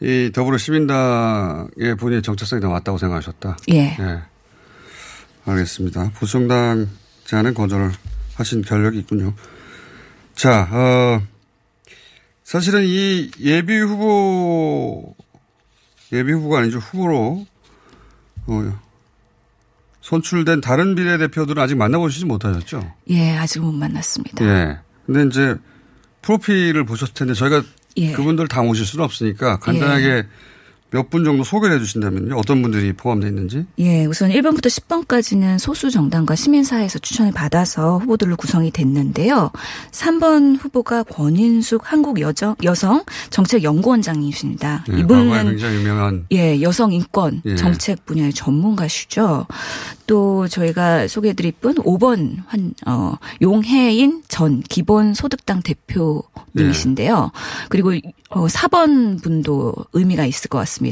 이 0.01 0.31
더불어시민당의 0.35 1.97
본인의 1.99 2.23
정체성이 2.23 2.61
더 2.61 2.69
맞다고 2.69 2.99
생각하셨다. 2.99 3.57
예. 3.73 3.97
예. 3.99 4.23
알겠습니다. 5.47 6.11
보수정당 6.19 6.89
제안은 7.27 7.55
거절을 7.55 7.93
하신 8.35 8.63
결력이 8.63 8.99
있군요. 8.99 9.33
자, 10.35 10.69
어, 10.71 11.23
사실은 12.43 12.85
이 12.85 13.31
예비 13.41 13.79
후보, 13.79 15.15
예비 16.13 16.33
후보가 16.33 16.61
아니죠. 16.61 16.79
후보로, 16.79 17.47
어, 18.47 18.81
선출된 20.01 20.61
다른 20.61 20.95
비례대표들은 20.95 21.63
아직 21.63 21.77
만나보시지 21.77 22.27
못하셨죠? 22.27 22.93
예, 23.09 23.37
아직 23.37 23.61
못 23.61 23.73
만났습니다. 23.73 24.45
예. 24.45 24.79
근데 25.07 25.25
이제 25.25 25.57
프로필을 26.23 26.85
보셨을 26.85 27.15
텐데 27.15 27.33
저희가 27.33 27.63
예. 27.97 28.13
그분들 28.13 28.49
다 28.49 28.63
모실 28.63 28.85
수는 28.85 29.05
없으니까 29.05 29.59
간단하게 29.61 30.27
몇 30.95 31.11
분 31.11 31.25
정도 31.25 31.43
소개를 31.45 31.77
해 31.77 31.81
주신다면요. 31.81 32.37
어떤 32.37 32.63
분들이 32.63 32.93
포함되어 32.93 33.29
있는지. 33.29 33.67
예, 33.79 34.05
우선 34.07 34.31
1번부터 34.31 34.67
10번까지는 34.67 35.59
소수 35.59 35.91
정당과 35.91 36.37
시민사회에서 36.37 37.01
추천을 37.01 37.33
받아서 37.33 37.99
후보들로 37.99 38.37
구성이 38.37 38.71
됐는데요. 38.71 39.51
3번 39.91 40.57
후보가 40.61 41.03
권인숙 41.05 41.83
한국 41.93 42.21
여정, 42.21 42.55
여성 42.63 43.05
정책 43.31 43.65
연구원장이십니다. 43.65 44.85
예, 44.93 44.99
이분은 45.01 45.45
굉장히 45.51 45.77
유명한 45.79 46.27
예, 46.33 46.61
여성 46.63 46.93
인권 46.93 47.43
예. 47.45 47.57
정책 47.57 48.07
분야의 48.07 48.33
전문가시죠. 48.33 49.47
또 50.07 50.47
저희가 50.49 51.09
소개해 51.09 51.35
드릴 51.35 51.53
분 51.53 51.75
5번 51.77 52.37
환, 52.47 52.73
어, 52.87 53.15
용혜인 53.43 54.23
전 54.29 54.61
기본 54.61 55.15
소득당 55.15 55.63
대표님이신데요. 55.63 57.33
그리고 57.69 57.93
어, 58.31 58.47
4번 58.47 59.23
분도 59.23 59.75
의미가 59.93 60.27
있을 60.27 60.49
것 60.49 60.59
같습니다. 60.59 60.84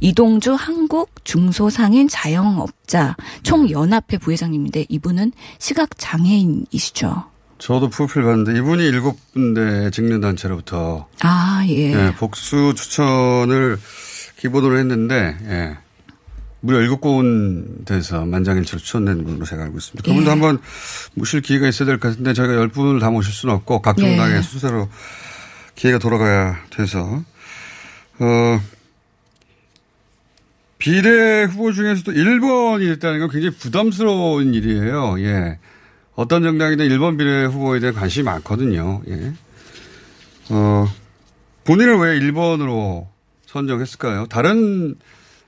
이동주 0.00 0.54
한국 0.54 1.10
중소상인 1.24 2.08
자영업자 2.08 3.16
총연합회 3.42 4.18
부회장님인데 4.18 4.86
이분은 4.88 5.32
시각장애인이시죠. 5.58 7.24
저도 7.58 7.88
프로필 7.90 8.22
봤는데 8.22 8.56
이분이 8.58 8.84
일곱 8.86 9.18
군데 9.32 9.90
직능단체로부터 9.90 11.08
아, 11.22 11.64
예. 11.68 11.92
예, 11.92 12.14
복수 12.16 12.72
추천을 12.76 13.78
기본으로 14.38 14.78
했는데 14.78 15.36
예. 15.44 15.76
무려 16.60 16.80
일곱 16.80 17.00
군데서 17.00 18.24
만장일치로 18.26 18.78
추천된 18.78 19.24
분으로 19.24 19.44
제가 19.44 19.64
알고 19.64 19.78
있습니다. 19.78 20.08
그분도 20.08 20.26
예. 20.26 20.30
한번 20.30 20.58
모실 21.14 21.40
기회가 21.40 21.68
있어야 21.68 21.86
될 21.86 21.98
것 21.98 22.08
같은데 22.10 22.32
저희가 22.32 22.54
열 22.54 22.68
분을 22.68 23.00
다 23.00 23.10
모실 23.10 23.32
수는 23.32 23.54
없고 23.56 23.82
각 23.82 23.96
예. 23.98 24.02
정당의 24.02 24.42
순서로 24.42 24.88
기회가 25.74 25.98
돌아가야 25.98 26.58
돼서 26.70 27.22
어 28.20 28.60
비례 30.78 31.44
후보 31.44 31.72
중에서도 31.72 32.12
1번이 32.12 32.94
됐다는 32.94 33.20
건 33.20 33.30
굉장히 33.30 33.54
부담스러운 33.56 34.54
일이에요. 34.54 35.16
예. 35.20 35.58
어떤 36.14 36.42
정당이든 36.42 36.88
1번 36.88 37.18
비례 37.18 37.44
후보에 37.44 37.80
대한 37.80 37.94
관심이 37.94 38.24
많거든요. 38.24 39.02
예. 39.08 39.32
어, 40.50 40.86
본인을 41.64 41.98
왜 41.98 42.18
1번으로 42.20 43.06
선정했을까요? 43.46 44.26
다른 44.26 44.94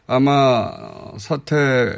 아마 0.07 0.71
사태, 1.19 1.95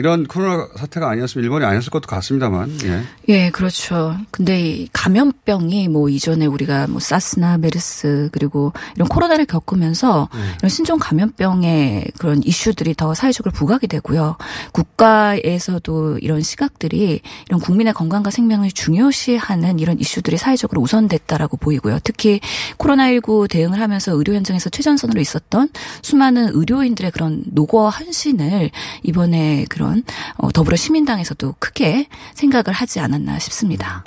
이런 0.00 0.26
코로나 0.26 0.66
사태가 0.76 1.10
아니었으면 1.10 1.46
1번이 1.46 1.62
아니었을 1.62 1.90
것도 1.90 2.06
같습니다만, 2.08 2.78
예. 2.84 3.02
예, 3.28 3.50
그렇죠. 3.50 4.16
근데 4.30 4.60
이 4.60 4.88
감염병이 4.94 5.88
뭐 5.88 6.08
이전에 6.08 6.46
우리가 6.46 6.86
뭐 6.86 7.00
사스나 7.00 7.58
메르스 7.58 8.30
그리고 8.32 8.72
이런 8.96 9.08
코로나를 9.08 9.44
겪으면서 9.44 10.30
이런 10.58 10.70
신종 10.70 10.98
감염병의 10.98 12.12
그런 12.18 12.42
이슈들이 12.42 12.94
더 12.94 13.12
사회적으로 13.12 13.52
부각이 13.52 13.88
되고요. 13.88 14.36
국가에서도 14.72 16.18
이런 16.18 16.40
시각들이 16.40 17.20
이런 17.48 17.60
국민의 17.60 17.92
건강과 17.92 18.30
생명을 18.30 18.70
중요시하는 18.70 19.80
이런 19.80 20.00
이슈들이 20.00 20.38
사회적으로 20.38 20.80
우선됐다라고 20.80 21.58
보이고요. 21.58 21.98
특히 22.02 22.40
코로나19 22.78 23.50
대응을 23.50 23.80
하면서 23.80 24.12
의료 24.12 24.32
현장에서 24.32 24.70
최전선으로 24.70 25.20
있었던 25.20 25.68
수많은 26.00 26.52
의료인들의 26.54 27.10
그런 27.10 27.44
노고와 27.52 27.90
헌신을 27.90 28.70
이번에 29.02 29.66
그런 29.68 29.89
어, 30.36 30.50
더불어 30.52 30.76
시민당에서도 30.76 31.54
크게 31.58 32.08
생각을 32.34 32.72
하지 32.72 33.00
않았나 33.00 33.38
싶습니다. 33.38 34.04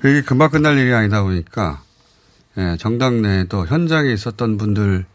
이게 0.00 0.22
금방 0.22 0.50
끝날 0.50 0.78
일이 0.78 0.92
아니다 0.92 1.22
보니까, 1.22 1.82
예, 2.58 2.76
정당 2.78 3.22
내에도 3.22 3.66
현장에 3.66 4.12
있었던 4.12 4.58
분들, 4.58 5.06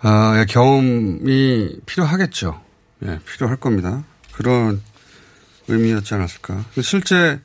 아, 0.00 0.44
경험이 0.48 1.76
필요하겠죠. 1.86 2.60
예, 3.06 3.18
필요할 3.26 3.56
겁니다. 3.56 4.04
그런 4.32 4.82
의미였지 5.68 6.14
않았을까. 6.14 6.64
실제, 6.82 7.40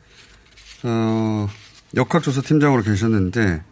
어, 0.83 1.47
역학조사 1.95 2.41
팀장으로 2.41 2.83
계셨는데, 2.83 3.63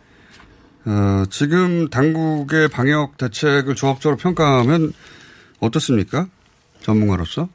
어, 0.86 1.24
지금 1.30 1.90
당국의 1.90 2.70
방역 2.70 3.18
대책을 3.18 3.76
조합적으로 3.76 4.18
평가하면 4.18 4.94
어떻습니까? 5.60 6.28
전문가로서? 6.82 7.50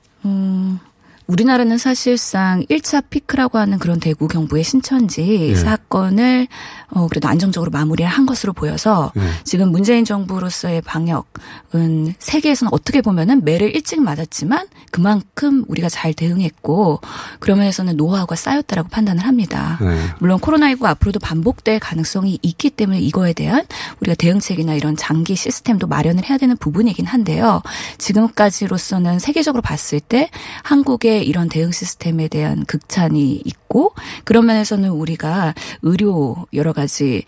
우리나라는 1.27 1.79
사실상 1.79 2.65
1차 2.69 3.05
피크라고 3.09 3.59
하는 3.59 3.79
그런 3.79 4.01
대구 4.01 4.29
경북의 4.29 4.65
신천지 4.65 5.51
예. 5.51 5.55
사건을 5.55 6.49
어 6.91 7.09
그래도 7.09 7.29
안정적으로 7.29 7.71
마무리를 7.71 8.09
한 8.11 8.27
것으로 8.27 8.53
보여서 8.53 9.13
예. 9.17 9.23
지금 9.45 9.71
문재인 9.71 10.05
정부로서의 10.05 10.83
방역은 10.83 12.15
세계에서는 12.19 12.73
어떻게 12.73 13.01
보면은 13.01 13.45
매를 13.45 13.75
일찍 13.75 14.03
맞았지만 14.03 14.67
그만큼 14.91 15.65
우리가 15.69 15.89
잘 15.89 16.13
대응했고 16.13 17.01
그런 17.39 17.59
면에서는 17.59 17.97
노하우가 17.97 18.37
쌓였다라고 18.37 18.89
판단을 18.91 19.27
합니다. 19.27 19.79
네. 19.81 19.97
물론 20.19 20.39
코로나19 20.39 20.85
앞으로도 20.85 21.19
반복될 21.21 21.79
가능성이 21.81 22.39
있기 22.43 22.71
때문에 22.71 23.01
이거에 23.01 23.33
대한 23.33 23.65
우리가 24.01 24.15
대응책이나 24.17 24.75
이런 24.75 24.97
장기 24.97 25.35
시스템도 25.35 25.87
마련을 25.87 26.29
해야 26.29 26.37
되는 26.37 26.57
부분이긴 26.57 27.07
한데요. 27.07 27.63
지금까지로서는 27.99 29.19
세계적으로 29.19 29.63
봤을 29.63 30.01
때 30.01 30.29
한국의 30.63 31.12
이런 31.21 31.49
대응 31.49 31.71
시스템에 31.71 32.29
대한 32.29 32.65
극찬이 32.65 33.43
있고 33.45 33.95
그런 34.25 34.47
면에서는 34.47 34.89
우리가 34.91 35.55
의료 35.83 36.47
여러 36.55 36.73
가지 36.73 37.25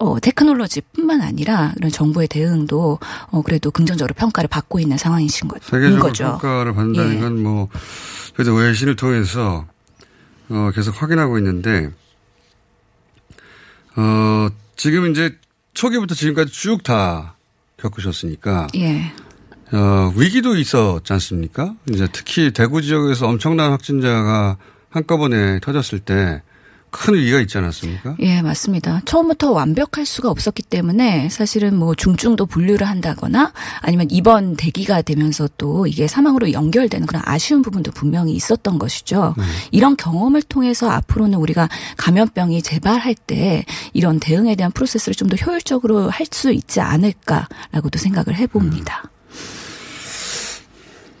어 0.00 0.18
테크놀로지뿐만 0.20 1.20
아니라 1.22 1.72
이런 1.76 1.90
정부의 1.90 2.28
대응도 2.28 2.98
어 3.30 3.42
그래도 3.42 3.70
긍정적으로 3.70 4.14
평가를 4.14 4.48
받고 4.48 4.80
있는 4.80 4.96
상황이신 4.98 5.48
거- 5.48 5.56
인 5.56 5.62
세계적으로 5.62 6.02
거죠. 6.02 6.24
평가를 6.40 6.74
받는다는 6.74 7.16
예. 7.16 7.20
건 7.20 7.42
뭐, 7.42 7.68
그래도 8.34 8.54
외신을 8.54 8.96
통해서, 8.96 9.66
어, 10.48 10.70
계속 10.74 11.00
확인하고 11.02 11.38
있는데, 11.38 11.90
어, 13.96 14.48
지금 14.76 15.10
이제 15.10 15.36
초기부터 15.74 16.14
지금까지 16.14 16.52
쭉 16.52 16.82
다 16.82 17.34
겪으셨으니까, 17.78 18.68
예. 18.76 19.12
어, 19.72 20.12
위기도 20.16 20.56
있었지 20.56 21.12
않습니까? 21.12 21.74
이제 21.90 22.08
특히 22.12 22.52
대구 22.52 22.80
지역에서 22.82 23.26
엄청난 23.28 23.70
확진자가 23.72 24.56
한꺼번에 24.90 25.60
터졌을 25.60 25.98
때 26.00 26.42
큰 26.90 27.14
위기가 27.14 27.38
있지 27.40 27.58
않았습니까? 27.58 28.16
예, 28.20 28.40
맞습니다. 28.40 29.02
처음부터 29.04 29.52
완벽할 29.52 30.06
수가 30.06 30.30
없었기 30.30 30.62
때문에 30.62 31.28
사실은 31.28 31.76
뭐 31.76 31.94
중증도 31.94 32.46
분류를 32.46 32.86
한다거나 32.86 33.52
아니면 33.80 34.08
입원 34.10 34.56
대기가 34.56 35.02
되면서 35.02 35.48
또 35.58 35.86
이게 35.86 36.06
사망으로 36.06 36.52
연결되는 36.52 37.06
그런 37.06 37.22
아쉬운 37.26 37.60
부분도 37.62 37.90
분명히 37.92 38.32
있었던 38.32 38.78
것이죠. 38.78 39.34
이런 39.70 39.96
경험을 39.96 40.42
통해서 40.42 40.88
앞으로는 40.88 41.38
우리가 41.38 41.68
감염병이 41.98 42.62
재발할 42.62 43.14
때 43.14 43.64
이런 43.92 44.18
대응에 44.18 44.54
대한 44.56 44.72
프로세스를 44.72 45.14
좀 45.14 45.28
더 45.28 45.36
효율적으로 45.36 46.08
할 46.08 46.26
수 46.30 46.50
있지 46.52 46.80
않을까라고도 46.80 47.98
생각을 47.98 48.34
해봅니다. 48.38 49.10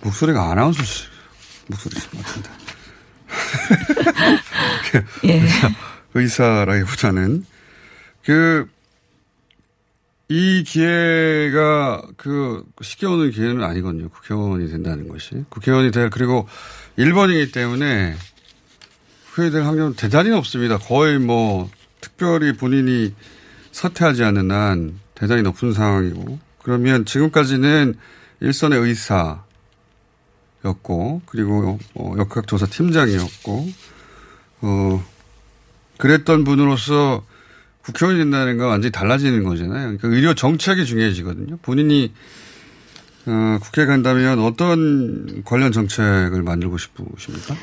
목소리가 0.02 0.50
아나운서 0.50 0.82
씨 0.84 1.06
목소리신 1.66 2.10
것 2.10 2.24
같은데. 2.24 2.50
예. 5.28 5.42
의사라기보다는 6.14 7.44
그, 8.24 8.68
이 10.28 10.62
기회가 10.66 12.02
그 12.16 12.64
쉽게 12.82 13.06
오는 13.06 13.30
기회는 13.30 13.62
아니거든요. 13.62 14.08
국회의원이 14.10 14.70
된다는 14.70 15.08
것이. 15.08 15.44
국회의원이 15.48 15.90
될, 15.90 16.10
그리고 16.10 16.46
1번이기 16.98 17.52
때문에 17.52 18.14
후회될 19.30 19.62
확률은 19.62 19.94
대단히 19.94 20.30
높습니다. 20.30 20.78
거의 20.78 21.18
뭐 21.18 21.70
특별히 22.00 22.52
본인이 22.52 23.14
사퇴하지 23.72 24.24
않는 24.24 24.50
한 24.50 24.98
대단히 25.14 25.42
높은 25.42 25.72
상황이고 25.72 26.38
그러면 26.62 27.04
지금까지는 27.04 27.94
일선의 28.40 28.78
의사 28.80 29.44
였고 30.64 31.22
그리고 31.26 31.78
어, 31.94 32.14
역학조사 32.18 32.66
팀장이었고 32.66 33.68
어 34.62 35.04
그랬던 35.98 36.44
분으로서 36.44 37.24
국회의원이 37.82 38.18
된다는 38.22 38.58
건 38.58 38.68
완전히 38.68 38.92
달라지는 38.92 39.44
거잖아요. 39.44 39.96
그러니까 39.96 40.08
의료 40.08 40.34
정책이 40.34 40.84
중요해지거든요. 40.84 41.58
본인이 41.62 42.12
어, 43.26 43.58
국회에 43.60 43.86
간다면 43.86 44.40
어떤 44.40 45.42
관련 45.44 45.72
정책을 45.72 46.42
만들고 46.42 46.76
싶으십니까? 46.78 47.54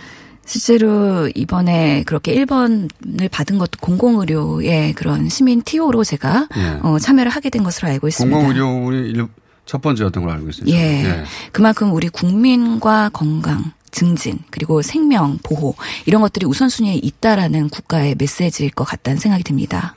실제로 0.45 1.27
이번에 1.34 2.03
그렇게 2.05 2.36
1번을 2.36 3.31
받은 3.31 3.58
것도 3.58 3.79
공공의료의 3.81 4.93
그런 4.93 5.27
시민 5.27 5.62
TO로 5.63 6.03
제가 6.03 6.47
예. 6.58 6.79
어, 6.84 6.99
참여를 6.99 7.31
하게 7.31 7.49
된 7.49 7.63
것으로 7.63 7.88
알고 7.88 8.08
있습니다. 8.08 8.36
공공의료원이 8.36 9.10
일- 9.10 9.27
첫 9.65 9.82
번째였던 9.82 10.23
걸로 10.23 10.34
알고 10.34 10.49
있어요. 10.49 10.69
예. 10.69 11.23
그만큼 11.51 11.91
우리 11.93 12.10
국민과 12.10 13.10
건강, 13.10 13.71
증진, 13.95 14.39
그리고 14.51 14.81
생명 14.81 15.39
보호 15.41 15.73
이런 16.05 16.21
것들이 16.21 16.45
우선순위에 16.45 16.95
있다라는 16.95 17.69
국가의 17.69 18.15
메시지일 18.17 18.71
것 18.71 18.84
같다는 18.84 19.19
생각이 19.19 19.43
듭니다. 19.43 19.95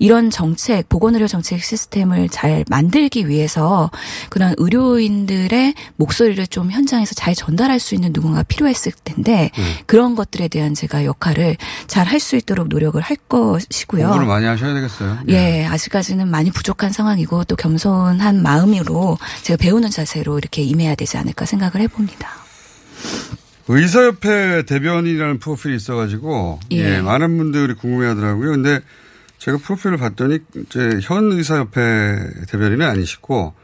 이런 0.00 0.30
정책, 0.30 0.88
보건의료 0.88 1.28
정책 1.28 1.62
시스템을 1.62 2.28
잘 2.28 2.64
만들기 2.68 3.28
위해서 3.28 3.90
그런 4.30 4.54
의료인들의 4.58 5.74
목소리를 5.96 6.44
좀 6.48 6.72
현장에서 6.72 7.14
잘 7.14 7.34
전달할 7.34 7.78
수 7.78 7.94
있는 7.94 8.12
누군가 8.12 8.42
필요했을 8.42 8.92
텐데 9.04 9.50
그런 9.86 10.16
것들에 10.16 10.48
대한 10.48 10.74
제가 10.74 11.04
역할을 11.04 11.56
잘 11.86 12.06
할 12.06 12.16
수 12.26 12.34
있도록 12.36 12.68
노력을 12.68 13.00
할 13.00 13.16
것이고요. 13.28 14.06
공부를 14.08 14.26
많이 14.26 14.46
하셔야 14.46 14.74
되겠어요. 14.74 15.18
예, 15.28 15.64
아직까지는 15.66 16.26
많이 16.28 16.50
부족한 16.50 16.90
상황이고 16.90 17.44
또 17.44 17.54
겸손한 17.56 18.42
마음으로 18.42 19.18
제가 19.42 19.58
배우는 19.58 19.90
자세로 19.90 20.38
이렇게 20.38 20.62
임해야 20.62 20.94
되지 20.96 21.18
않을까 21.18 21.44
생각을 21.44 21.82
해봅니다. 21.82 22.45
의사협회 23.68 24.62
대변인이라는 24.64 25.38
프로필이 25.38 25.74
있어가지고 25.76 26.60
예. 26.72 26.76
예, 26.96 27.00
많은 27.00 27.36
분들이 27.36 27.74
궁금해하더라고요. 27.74 28.50
근데 28.52 28.80
제가 29.38 29.58
프로필을 29.58 29.96
봤더니 29.98 30.38
이제 30.56 30.98
현 31.02 31.32
의사협회 31.32 32.16
대변인은 32.48 32.86
아니시고 32.86 33.54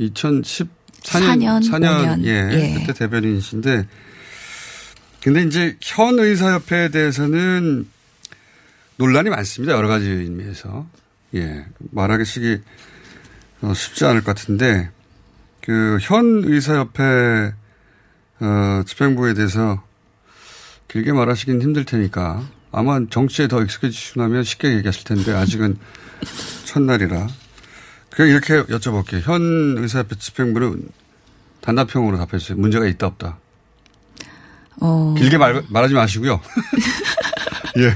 2014년 0.00 0.68
4년, 1.02 1.70
4년 1.70 2.18
5년. 2.18 2.24
예, 2.24 2.48
예. 2.52 2.74
그때 2.80 2.92
대변인이신데 2.92 3.86
근데 5.22 5.42
이제 5.44 5.76
현 5.80 6.18
의사협회에 6.18 6.88
대해서는 6.90 7.86
논란이 8.96 9.30
많습니다. 9.30 9.74
여러 9.74 9.88
가지 9.88 10.06
의미에서 10.08 10.86
예 11.36 11.64
말하기 11.92 12.24
시기 12.24 12.58
어, 13.62 13.72
쉽지 13.72 14.04
않을 14.04 14.22
것 14.24 14.34
같은데 14.36 14.90
그 15.62 15.98
현 16.02 16.42
의사협회 16.44 17.52
어, 18.44 18.82
집행부에 18.84 19.34
대해서 19.34 19.82
길게 20.88 21.12
말하시긴 21.12 21.62
힘들 21.62 21.84
테니까 21.84 22.42
아마 22.70 23.00
정치에 23.08 23.48
더 23.48 23.62
익숙해지시고 23.62 24.20
나면 24.20 24.44
쉽게 24.44 24.74
얘기하실 24.74 25.04
텐데 25.04 25.32
아직은 25.32 25.78
첫날이라 26.66 27.28
그냥 28.10 28.30
이렇게 28.30 28.62
여쭤볼게요. 28.62 29.20
현 29.22 29.76
의사협회 29.78 30.16
집행부는 30.16 30.88
단답형으로 31.62 32.18
답해주세요. 32.18 32.58
문제가 32.58 32.86
있다 32.86 33.06
없다. 33.08 33.38
어, 34.80 35.14
길게 35.16 35.38
말, 35.38 35.64
말하지 35.68 35.94
마시고요. 35.94 36.40
예. 37.78 37.92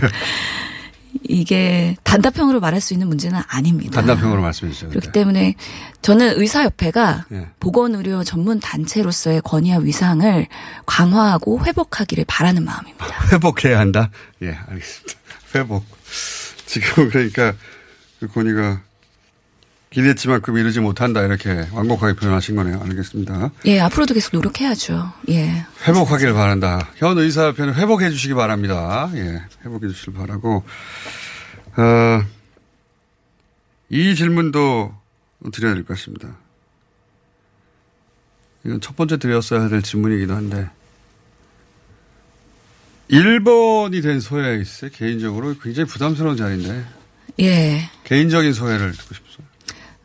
이게 1.28 1.96
단답형으로 2.04 2.58
말할 2.60 2.80
수 2.80 2.94
있는 2.94 3.08
문제는 3.08 3.40
아닙니다. 3.48 4.00
단답형으로 4.00 4.40
말씀해 4.42 4.72
주세요. 4.72 4.90
그렇기. 4.90 5.12
때문에 5.12 5.54
저는 6.02 6.40
의사협회가 6.40 7.26
예. 7.32 7.48
보건의료 7.60 8.24
전문 8.24 8.60
단체로서의 8.60 9.42
권위와 9.42 9.78
위상을 9.78 10.46
강화하고 10.86 11.64
회복하기를 11.64 12.24
바라는 12.26 12.64
마음입니다. 12.64 13.06
회복해야 13.32 13.78
한다? 13.78 14.10
예, 14.42 14.58
알겠습니다. 14.68 15.18
회복. 15.54 15.84
지금 16.66 17.08
그러니까 17.10 17.54
그 18.20 18.26
권위가 18.28 18.82
기대했지만큼 19.90 20.58
이르지 20.58 20.80
못한다 20.80 21.22
이렇게 21.22 21.66
완곡하게 21.72 22.14
표현하신 22.14 22.56
거네요. 22.56 22.80
알겠습니다. 22.82 23.50
예, 23.66 23.80
앞으로도 23.80 24.12
계속 24.14 24.34
노력해야죠. 24.36 25.12
예. 25.30 25.64
회복하길 25.86 26.34
바란다. 26.34 26.90
현 26.96 27.16
의사협회는 27.18 27.74
회복해 27.74 28.10
주시기 28.10 28.34
바랍니다. 28.34 29.10
예, 29.14 29.42
회복해 29.64 29.88
주시길 29.88 30.12
바라고. 30.14 30.62
어, 31.76 32.22
이 33.88 34.14
질문도 34.14 34.94
드려야 35.52 35.72
될 35.74 35.84
것 35.84 35.96
같습니다. 35.96 36.36
이건 38.64 38.80
첫 38.82 38.94
번째 38.96 39.16
드렸어야 39.16 39.68
될 39.70 39.80
질문이기도 39.82 40.34
한데. 40.34 40.68
1번이 43.10 44.02
된 44.02 44.20
소외 44.20 44.60
있어요. 44.60 44.90
개인적으로 44.92 45.54
굉장히 45.62 45.88
부담스러운 45.88 46.36
자리인데. 46.36 46.84
예. 47.40 47.88
개인적인 48.04 48.52
소외를 48.52 48.92
듣고 48.92 49.14
싶어요. 49.14 49.47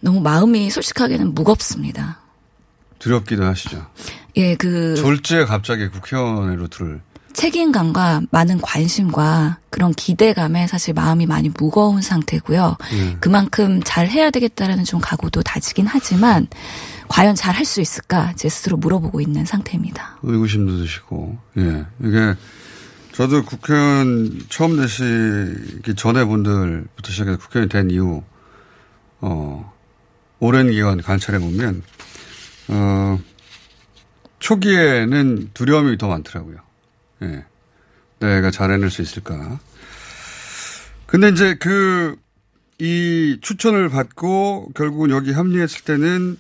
너무 0.03 0.19
마음이 0.19 0.69
솔직하게는 0.69 1.33
무겁습니다. 1.33 2.19
두렵기도 2.99 3.45
하시죠. 3.45 3.85
예, 4.35 4.55
그 4.55 4.95
졸지에 4.95 5.45
갑자기 5.45 5.87
국회의원의 5.87 6.57
루트를 6.57 7.01
책임감과 7.33 8.23
많은 8.29 8.61
관심과 8.61 9.57
그런 9.69 9.91
기대감에 9.93 10.67
사실 10.67 10.93
마음이 10.93 11.25
많이 11.25 11.49
무거운 11.57 12.01
상태고요. 12.01 12.77
음. 12.91 13.17
그만큼 13.21 13.81
잘 13.83 14.07
해야 14.07 14.29
되겠다라는 14.29 14.83
좀 14.83 14.99
각오도 15.01 15.41
다지긴 15.41 15.87
하지만 15.87 16.47
과연 17.07 17.35
잘 17.35 17.55
할 17.55 17.65
수 17.65 17.81
있을까 17.81 18.33
제 18.35 18.49
스스로 18.49 18.77
물어보고 18.77 19.19
있는 19.21 19.45
상태입니다. 19.45 20.17
의구심도 20.21 20.77
드시고, 20.77 21.37
예. 21.57 21.85
이게, 22.03 22.35
저도 23.13 23.43
국회의원 23.45 24.39
처음 24.49 24.75
되시기 24.77 25.95
전에 25.95 26.25
분들부터 26.25 27.11
시작해서 27.11 27.37
국회의원 27.39 27.69
된 27.69 27.89
이후, 27.89 28.23
어, 29.21 29.72
오랜 30.43 30.69
기간 30.69 31.01
관찰해 31.01 31.39
보면, 31.39 31.83
어, 32.67 33.17
초기에는 34.39 35.51
두려움이 35.53 35.97
더 35.97 36.09
많더라고요. 36.09 36.57
예. 37.21 37.45
내가 38.19 38.51
잘 38.51 38.69
해낼 38.71 38.89
수 38.89 39.01
있을까. 39.01 39.57
근데 41.05 41.29
이제 41.29 41.55
그, 41.55 42.17
이 42.77 43.37
추천을 43.41 43.87
받고 43.87 44.71
결국은 44.75 45.11
여기 45.11 45.31
합류했을 45.31 45.85
때는, 45.85 46.37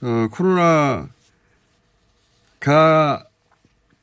어, 0.00 0.28
코로나가 0.30 1.10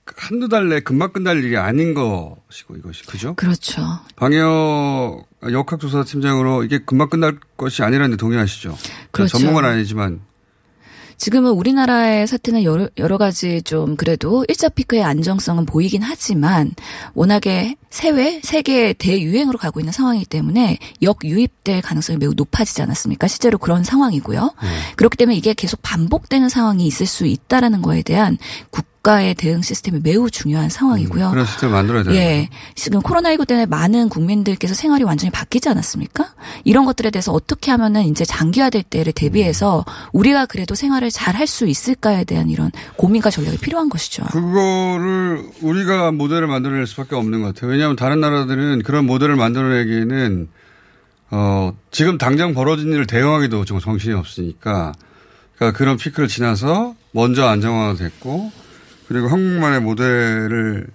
한두 0.06 0.50
달 0.50 0.70
내에 0.70 0.82
금방 0.82 1.12
끝날 1.14 1.44
일이 1.44 1.58
아닌 1.58 1.96
것이고 1.96 2.76
이것이 2.76 3.08
그죠? 3.08 3.34
그렇죠. 3.34 3.82
방역 4.16 5.31
역학조사 5.50 6.04
팀장으로 6.04 6.64
이게 6.64 6.80
금방 6.80 7.10
끝날 7.10 7.40
것이 7.58 7.84
아니라는 7.84 8.12
데 8.12 8.18
동의하시죠? 8.18 8.78
그렇죠. 9.12 9.38
전문가는 9.38 9.70
아니지만 9.70 10.22
지금은 11.22 11.52
우리나라의 11.52 12.26
사태는 12.26 12.64
여러, 12.64 12.90
여러 12.98 13.20
가지 13.20 13.62
좀 13.62 13.96
그래도 13.96 14.44
일자 14.50 14.70
피크의 14.70 15.04
안정성은 15.04 15.68
보이긴 15.68 16.02
하지만 16.02 16.72
워낙에 17.14 17.76
세외, 17.92 18.42
세계 18.44 18.94
대유행으로 18.94 19.60
가고 19.60 19.80
있는 19.80 19.94
상황이기 19.94 20.26
때문에 20.26 20.80
역유입될 21.04 21.84
가능성이 21.84 22.18
매우 22.18 22.34
높아지지 22.34 22.82
않았습니까? 22.82 23.28
실제로 23.28 23.60
그런 23.60 23.84
상황이고요. 23.84 24.52
그렇기 24.96 25.16
때문에 25.16 25.38
이게 25.38 25.54
계속 25.54 25.84
반복되는 25.84 26.50
상황이 26.50 26.88
있을 26.88 27.06
수 27.06 27.28
있다라는 27.28 27.84
거에 27.84 28.02
대한 28.02 28.40
국 28.72 28.91
가의 29.04 29.34
대응 29.34 29.64
시스템이 29.64 30.02
매우 30.04 30.30
중요한 30.30 30.70
상황이고요. 30.70 31.32
그런 31.32 31.46
시스템을 31.46 31.74
만들어야 31.74 32.04
되는 32.04 32.18
예. 32.18 32.50
지금 32.76 33.00
코로나19 33.02 33.48
때문에 33.48 33.66
많은 33.66 34.10
국민들께서 34.10 34.76
생활이 34.76 35.04
완전히 35.04 35.32
바뀌지 35.32 35.70
않았습니까? 35.70 36.34
이런 36.66 36.86
것들에 36.86 37.10
대해서 37.10 37.32
어떻게 37.32 37.72
하면은 37.72 38.04
이제 38.04 38.26
장기화될 38.26 38.84
때를 38.84 39.12
대비해서 39.14 39.86
우리가 40.14 40.46
그래도 40.46 40.76
생활을 40.76 41.10
잘 41.10 41.32
할 41.36 41.48
수 41.48 41.66
있을까에 41.66 42.24
대한 42.24 42.50
이런 42.50 42.72
고민과 42.98 43.32
전략이 43.32 43.58
필요한 43.58 43.90
것이죠. 43.90 44.24
그거를 44.26 45.44
우리가 45.62 46.12
모델을 46.12 46.46
만들어낼 46.48 46.86
수밖에 46.86 47.16
없는 47.16 47.42
것 47.42 47.56
같아요. 47.56 47.72
왜냐하면 47.72 47.96
다른 47.96 48.20
나라들은 48.22 48.84
그런 48.84 49.06
모델을 49.06 49.36
만들어내기에는 49.36 50.48
어 51.32 51.74
지금 51.90 52.18
당장 52.18 52.54
벌어진 52.54 52.92
일을 52.92 53.08
대응하기도 53.08 53.66
좀 53.66 53.80
정신이 53.80 54.14
없으니까 54.14 54.92
그러니까 55.56 55.78
그런 55.78 55.98
피크를 55.98 56.28
지나서 56.28 56.96
먼저 57.12 57.46
안정화됐고 57.48 58.52
그리고 59.12 59.28
한국만의 59.28 59.82
모델을 59.82 60.88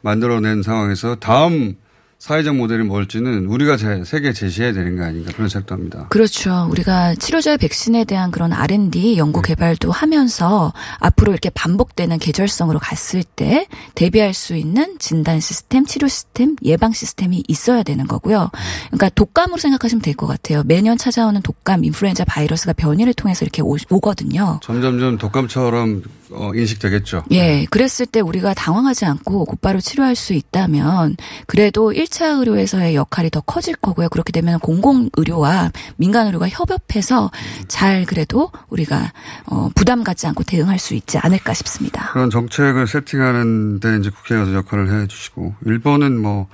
만들어낸 0.00 0.64
상황에서 0.64 1.14
다음 1.14 1.76
사회적 2.22 2.54
모델이 2.54 2.84
뭘지는 2.84 3.46
우리가 3.46 3.76
제, 3.76 4.04
세계에 4.04 4.32
제시해야 4.32 4.72
되는 4.72 4.96
거 4.96 5.02
아닌가 5.02 5.32
그런 5.34 5.48
생각도 5.48 5.74
합니다. 5.74 6.06
그렇죠. 6.08 6.68
우리가 6.70 7.16
치료제 7.16 7.56
백신에 7.56 8.04
대한 8.04 8.30
그런 8.30 8.52
R&D 8.52 9.18
연구 9.18 9.42
개발도 9.42 9.90
하면서 9.90 10.72
앞으로 11.00 11.32
이렇게 11.32 11.50
반복되는 11.50 12.20
계절성으로 12.20 12.78
갔을 12.78 13.24
때 13.24 13.66
대비할 13.96 14.34
수 14.34 14.54
있는 14.54 15.00
진단 15.00 15.40
시스템, 15.40 15.84
치료 15.84 16.06
시스템, 16.06 16.54
예방 16.62 16.92
시스템이 16.92 17.42
있어야 17.48 17.82
되는 17.82 18.06
거고요. 18.06 18.52
그러니까 18.92 19.08
독감으로 19.08 19.56
생각하시면 19.58 20.00
될 20.00 20.14
것 20.14 20.28
같아요. 20.28 20.62
매년 20.64 20.96
찾아오는 20.96 21.42
독감, 21.42 21.82
인플루엔자 21.84 22.24
바이러스가 22.24 22.74
변이를 22.74 23.14
통해서 23.14 23.44
이렇게 23.44 23.62
오, 23.62 23.76
오거든요. 23.90 24.60
점점점 24.62 25.18
독감처럼 25.18 26.02
어, 26.34 26.52
인식되겠죠. 26.54 27.24
예, 27.32 27.66
그랬을 27.70 28.06
때 28.06 28.20
우리가 28.20 28.54
당황하지 28.54 29.04
않고 29.06 29.44
곧바로 29.44 29.80
치료할 29.80 30.14
수 30.14 30.32
있다면 30.32 31.16
그래도 31.46 31.92
1차 32.12 32.38
의료에서의 32.38 32.94
역할이 32.94 33.30
더 33.30 33.40
커질 33.40 33.74
거고요. 33.74 34.08
그렇게 34.08 34.32
되면 34.32 34.58
공공의료와 34.60 35.72
민간의료가 35.96 36.48
협업해서 36.48 37.30
잘 37.68 38.04
그래도 38.04 38.50
우리가 38.68 39.12
어, 39.46 39.70
부담 39.74 40.04
갖지 40.04 40.26
않고 40.26 40.44
대응할 40.44 40.78
수 40.78 40.94
있지 40.94 41.18
않을까 41.18 41.54
싶습니다. 41.54 42.10
그런 42.12 42.30
정책을 42.30 42.86
세팅하는데 42.86 43.98
이제 43.98 44.10
국회에서 44.10 44.54
역할을 44.54 45.02
해 45.02 45.06
주시고 45.06 45.54
일본은 45.64 46.20
뭐 46.20 46.48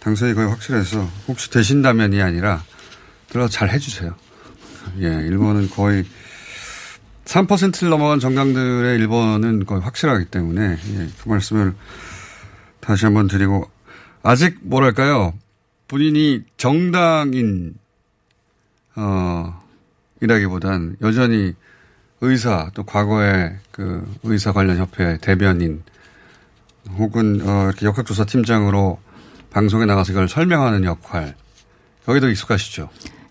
당선이 0.00 0.34
거의 0.34 0.48
확실해서 0.48 1.08
혹시 1.26 1.50
되신다면이 1.50 2.20
아니라 2.22 2.62
들어서 3.28 3.50
잘 3.50 3.70
해주세요. 3.70 4.14
예, 5.00 5.06
일본은 5.06 5.68
거의 5.70 6.04
3%를 7.24 7.90
넘어간 7.90 8.20
정당들의 8.20 8.98
일본은 8.98 9.66
거의 9.66 9.80
확실하기 9.82 10.26
때문에 10.26 10.70
예, 10.70 11.08
그 11.22 11.28
말씀을 11.28 11.74
다시 12.80 13.04
한번 13.04 13.26
드리고 13.26 13.68
아직 14.22 14.58
뭐랄까요 14.62 15.34
본인이 15.86 16.42
정당인 16.56 17.74
어 18.96 19.60
이라기보단 20.20 20.96
여전히 21.00 21.54
의사 22.20 22.70
또 22.74 22.82
과거에 22.82 23.56
그 23.70 24.06
의사 24.24 24.52
관련 24.52 24.78
협회 24.78 25.18
대변인 25.18 25.82
혹은 26.96 27.40
어 27.46 27.66
이렇게 27.66 27.86
역학조사 27.86 28.24
팀장으로 28.24 28.98
방송에 29.50 29.86
나가서 29.86 30.12
이걸 30.12 30.28
설명하는 30.28 30.84
역할 30.84 31.34
여기도 32.08 32.28
익숙하시죠? 32.28 32.88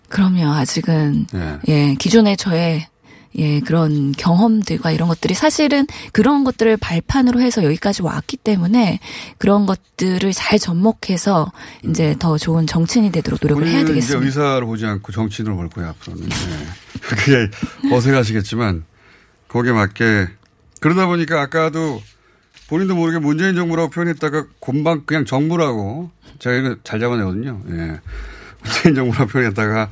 그럼요. 0.08 0.52
아직은 0.52 1.26
예. 1.34 1.58
예, 1.68 1.94
기존의 1.94 2.36
저의 2.36 2.86
예, 3.36 3.60
그런 3.60 4.12
경험들과 4.12 4.90
이런 4.90 5.08
것들이 5.08 5.34
사실은 5.34 5.86
그런 6.12 6.44
것들을 6.44 6.76
발판으로 6.78 7.40
해서 7.40 7.62
여기까지 7.62 8.02
왔기 8.02 8.38
때문에 8.38 9.00
그런 9.36 9.66
것들을 9.66 10.32
잘 10.32 10.58
접목해서 10.58 11.52
이제 11.84 12.16
더 12.18 12.38
좋은 12.38 12.66
정치인이 12.66 13.12
되도록 13.12 13.40
노력을 13.42 13.66
해야 13.66 13.84
되겠습니다. 13.84 14.18
이제 14.18 14.26
의사로 14.26 14.66
보지 14.66 14.86
않고 14.86 15.12
정치인으로 15.12 15.56
볼 15.56 15.68
거예요 15.68 15.90
앞으로는. 15.90 16.24
예. 16.24 16.98
그게 17.00 17.50
어색하시겠지만 17.92 18.84
거기에 19.48 19.72
맞게 19.72 20.28
그러다 20.80 21.06
보니까 21.06 21.40
아까도 21.40 22.02
본인도 22.68 22.94
모르게 22.94 23.18
문재인 23.18 23.54
정부라고 23.54 23.90
표현했다가 23.90 24.46
곰방 24.58 25.04
그냥 25.06 25.24
정부라고 25.24 26.10
제가 26.38 26.56
이거 26.56 26.76
잘 26.84 27.00
잡아내거든요. 27.00 27.62
예. 27.70 28.00
문재인 28.62 28.94
정부라고 28.94 29.26
표현했다가 29.30 29.90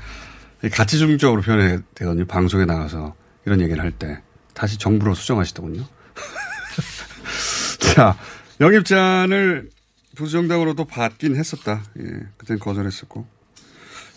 가치 0.72 0.98
중적으로 0.98 1.42
표현해야 1.42 1.80
되거든요. 1.94 2.26
방송에 2.26 2.64
나가서 2.64 3.14
이런 3.46 3.60
얘기를 3.60 3.82
할 3.82 3.92
때. 3.92 4.20
다시 4.52 4.78
정부로 4.78 5.14
수정하시더군요. 5.14 5.84
자, 7.94 8.18
영입장을 8.60 9.70
보수정당으로도 10.16 10.84
받긴 10.86 11.36
했었다. 11.36 11.84
예, 12.00 12.04
그땐 12.36 12.58
거절했었고. 12.58 13.26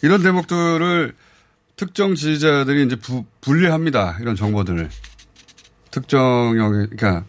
이런 0.02 0.24
대목들을 0.24 1.14
특정 1.76 2.16
지지자들이 2.16 2.86
이제 2.86 2.96
부, 2.96 3.26
분리합니다. 3.42 4.18
이런 4.22 4.36
정보들을. 4.36 4.90
특정 5.92 6.56
영역, 6.58 6.90
그러니까 6.90 7.26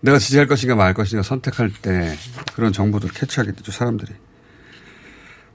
내가 0.00 0.18
지지할 0.18 0.46
것인가 0.46 0.74
말 0.74 0.92
것인가 0.94 1.22
선택할 1.22 1.70
때 1.82 2.16
그런 2.54 2.72
정보들을 2.72 3.14
캐치하게 3.14 3.52
되죠, 3.52 3.72
사람들이. 3.72 4.12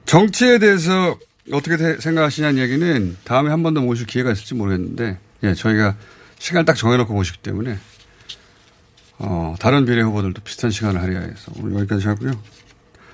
정치에 0.06 0.60
대해서 0.60 1.18
어떻게 1.52 1.78
생각하시냐는 2.00 2.62
얘기는 2.62 3.18
다음에 3.24 3.50
한 3.50 3.62
번 3.64 3.74
더 3.74 3.82
모실 3.82 4.06
기회가 4.08 4.32
있을지 4.32 4.54
모르겠는데, 4.56 5.20
예, 5.44 5.54
저희가 5.54 5.96
시간을 6.40 6.66
딱 6.66 6.76
정해놓고 6.76 7.14
모시기 7.14 7.40
때문에, 7.40 7.78
어, 9.18 9.56
다른 9.60 9.86
비례 9.86 10.02
후보들도 10.02 10.42
비슷한 10.44 10.72
시간을 10.72 11.02
하려 11.02 11.20
해서 11.20 11.52
오늘 11.58 11.80
여기까지 11.80 12.08
하고요. 12.08 12.32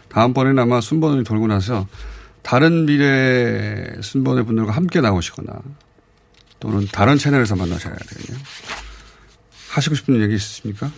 다음번에는 0.09 0.59
아마 0.59 0.81
순번이 0.81 1.23
돌고 1.23 1.47
나서 1.47 1.87
다른 2.41 2.85
미래 2.85 4.01
순번의 4.01 4.45
분들과 4.45 4.71
함께 4.71 4.99
나오시거나 4.99 5.61
또는 6.59 6.87
다른 6.91 7.17
채널에서 7.17 7.55
만나셔야 7.55 7.95
되겠네요. 7.95 8.43
하시고 9.69 9.95
싶은 9.95 10.21
얘기 10.21 10.35
있으십니까? 10.35 10.91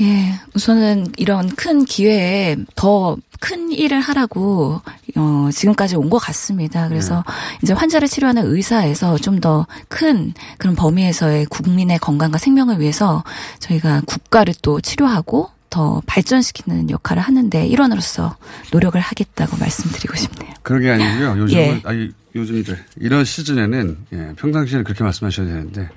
예, 0.00 0.34
우선은 0.54 1.08
이런 1.16 1.48
큰 1.56 1.84
기회에 1.84 2.56
더 2.76 3.16
큰 3.42 3.72
일을 3.72 4.00
하라고 4.00 4.82
어 5.16 5.48
지금까지 5.50 5.96
온 5.96 6.10
것 6.10 6.18
같습니다. 6.18 6.88
그래서 6.88 7.24
네. 7.26 7.32
이제 7.62 7.72
환자를 7.72 8.06
치료하는 8.06 8.44
의사에서 8.54 9.16
좀 9.16 9.40
더 9.40 9.66
큰 9.88 10.34
그런 10.58 10.76
범위에서의 10.76 11.46
국민의 11.46 11.98
건강과 12.00 12.36
생명을 12.36 12.80
위해서 12.80 13.24
저희가 13.60 14.02
국가를 14.04 14.52
또 14.60 14.78
치료하고 14.82 15.48
더 15.70 16.02
발전시키는 16.04 16.90
역할을 16.90 17.22
하는데 17.22 17.66
일원으로서 17.66 18.36
노력을 18.72 19.00
하겠다고 19.00 19.56
말씀드리고 19.56 20.16
싶네요. 20.16 20.52
그런 20.62 20.82
게 20.82 20.90
아니고요. 20.90 21.38
요즘은 21.42 21.62
예. 21.62 21.80
아니 21.84 22.10
요즘 22.34 22.58
이제 22.58 22.76
이런 22.98 23.24
시즌에는 23.24 23.96
예, 24.12 24.32
평상시에는 24.36 24.84
그렇게 24.84 25.02
말씀하셔야 25.02 25.46
되는데 25.46 25.88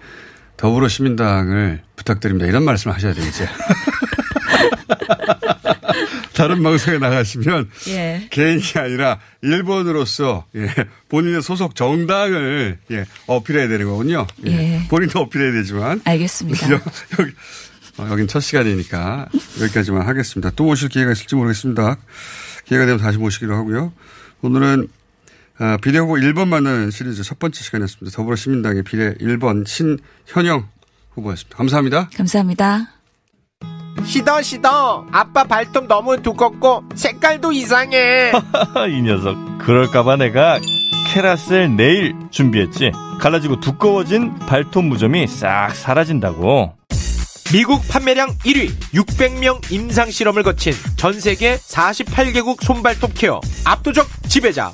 더불어시민당을 0.57 1.81
부탁드립니다. 1.95 2.47
이런 2.47 2.63
말씀을 2.63 2.95
하셔야 2.95 3.13
되겠죠. 3.13 3.45
다른 6.33 6.63
방송에 6.63 6.97
나가시면 6.97 7.69
예. 7.89 8.27
개인이 8.31 8.63
아니라 8.75 9.19
일본으로서 9.41 10.45
예, 10.55 10.67
본인의 11.09 11.41
소속 11.43 11.75
정당을 11.75 12.79
예, 12.91 13.05
어필해야 13.27 13.67
되는 13.67 13.85
거군요. 13.85 14.25
예. 14.47 14.51
예. 14.51 14.87
본인도 14.89 15.19
어필해야 15.21 15.51
되지만. 15.51 16.01
알겠습니다. 16.03 16.71
여기, 17.19 17.31
어, 17.97 18.07
여긴 18.09 18.27
첫 18.27 18.39
시간이니까 18.39 19.27
여기까지만 19.61 20.07
하겠습니다. 20.07 20.51
또 20.55 20.65
오실 20.65 20.89
기회가 20.89 21.11
있을지 21.11 21.35
모르겠습니다. 21.35 21.97
기회가 22.65 22.85
되면 22.85 22.99
다시 22.99 23.19
모시기로 23.19 23.55
하고요. 23.55 23.93
오늘은 24.41 24.87
아, 25.59 25.77
비례 25.81 25.99
후보 25.99 26.13
1번 26.15 26.47
만나는 26.47 26.89
시리즈 26.91 27.23
첫 27.23 27.37
번째 27.39 27.61
시간이었습니다. 27.63 28.15
더불어시민당의 28.15 28.83
비례 28.83 29.13
1번 29.15 29.65
신현영 29.67 30.67
후보였습니다. 31.13 31.57
감사합니다. 31.57 32.09
감사합니다. 32.15 32.87
시더 34.05 34.41
시더 34.41 35.07
아빠 35.11 35.43
발톱 35.43 35.87
너무 35.87 36.21
두껍고 36.21 36.83
색깔도 36.95 37.51
이상해 37.53 38.31
이 38.89 39.01
녀석 39.01 39.37
그럴까봐 39.59 40.17
내가 40.17 40.59
캐라셀 41.07 41.75
네일 41.77 42.15
준비했지 42.31 42.91
갈라지고 43.21 43.59
두꺼워진 43.59 44.33
발톱 44.39 44.83
무좀이 44.85 45.27
싹 45.27 45.73
사라진다고 45.75 46.75
미국 47.53 47.87
판매량 47.87 48.29
1위 48.39 48.71
600명 48.93 49.71
임상실험을 49.71 50.41
거친 50.41 50.73
전세계 50.97 51.57
48개국 51.57 52.63
손발톱 52.63 53.11
케어 53.13 53.39
압도적 53.63 54.07
지배자 54.27 54.73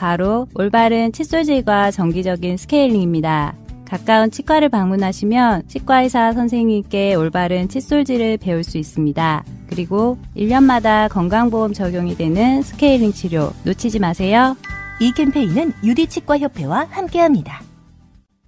바로 0.00 0.48
올바른 0.54 1.12
칫솔질과 1.12 1.90
정기적인 1.90 2.56
스케일링입니다. 2.56 3.54
가까운 3.84 4.30
치과를 4.30 4.70
방문하시면 4.70 5.64
치과의사 5.68 6.32
선생님께 6.32 7.14
올바른 7.16 7.68
칫솔질을 7.68 8.38
배울 8.38 8.64
수 8.64 8.78
있습니다. 8.78 9.44
그리고 9.68 10.16
1년마다 10.34 11.10
건강보험 11.10 11.74
적용이 11.74 12.16
되는 12.16 12.62
스케일링 12.62 13.12
치료 13.12 13.52
놓치지 13.64 13.98
마세요. 13.98 14.56
이 15.00 15.12
캠페인은 15.12 15.74
유디치과협회와 15.84 16.86
함께합니다. 16.90 17.60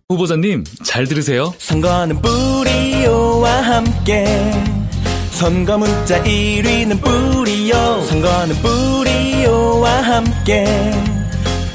후보자님 0.09 0.65
잘 0.85 1.07
들으세요. 1.07 1.53
선거는 1.59 2.23
뿌리오와 2.23 3.51
함께 3.61 4.25
선거 5.33 5.77
문자 5.77 6.23
1위는 6.23 7.03
뿌리오 7.03 8.01
선거는 8.05 8.55
뿌리오와 8.57 9.91
함께 10.01 11.12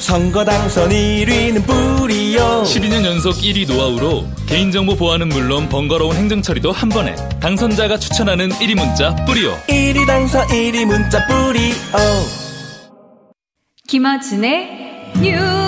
선거 0.08 0.46
당선 0.46 0.90
1위는 0.90 1.66
뿌리요. 1.66 2.64
12년 2.64 3.04
연속 3.04 3.36
1위 3.36 3.68
노하우로 3.68 4.26
개인정보 4.48 4.96
보안은 4.96 5.28
물론 5.28 5.68
번거로운 5.68 6.16
행정 6.16 6.42
처리도 6.42 6.72
한 6.72 6.88
번에 6.88 7.14
당선자가 7.42 7.98
추천하는 7.98 8.48
1위 8.52 8.74
문자 8.76 9.14
뿌리요. 9.26 9.58
1위 9.68 10.08
당선 10.08 10.48
1위 10.48 10.86
문자 10.86 11.28
뿌리요. 11.28 11.74
김어준의 13.90 15.12
뉴 15.20 15.67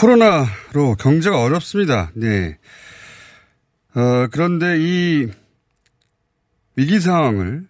코로나로 0.00 0.96
경제가 0.98 1.42
어렵습니다. 1.42 2.10
네. 2.14 2.56
어, 3.94 4.28
그런데 4.30 4.78
이 4.80 5.28
위기 6.74 7.00
상황을 7.00 7.68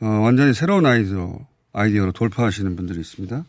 어, 0.00 0.06
완전히 0.06 0.52
새로운 0.52 0.84
아이디어, 0.84 1.38
아이디어로 1.72 2.12
돌파하시는 2.12 2.76
분들이 2.76 3.00
있습니다. 3.00 3.42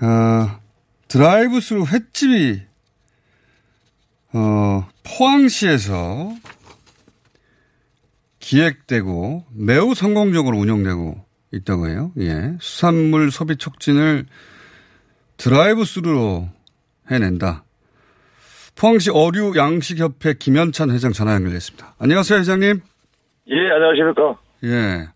어, 0.00 0.60
드라이브 1.08 1.60
스루 1.60 1.84
횟집이 1.84 2.62
어, 4.32 4.88
포항시에서 5.02 6.34
기획되고 8.38 9.44
매우 9.52 9.94
성공적으로 9.94 10.56
운영되고 10.56 11.26
있다고 11.52 11.88
해요. 11.88 12.12
예. 12.20 12.56
수산물 12.58 13.30
소비 13.30 13.56
촉진을 13.56 14.24
드라이브 15.36 15.84
스루로 15.84 16.48
해낸다. 17.10 17.64
포항시 18.78 19.10
어류 19.10 19.54
양식협회 19.56 20.34
김현찬 20.38 20.90
회장 20.90 21.12
전화 21.12 21.34
연결됐습니다. 21.34 21.94
안녕하세요, 21.98 22.40
회장님. 22.40 22.80
예, 23.48 23.70
안녕하십니까. 23.70 24.38
예. 24.64 25.08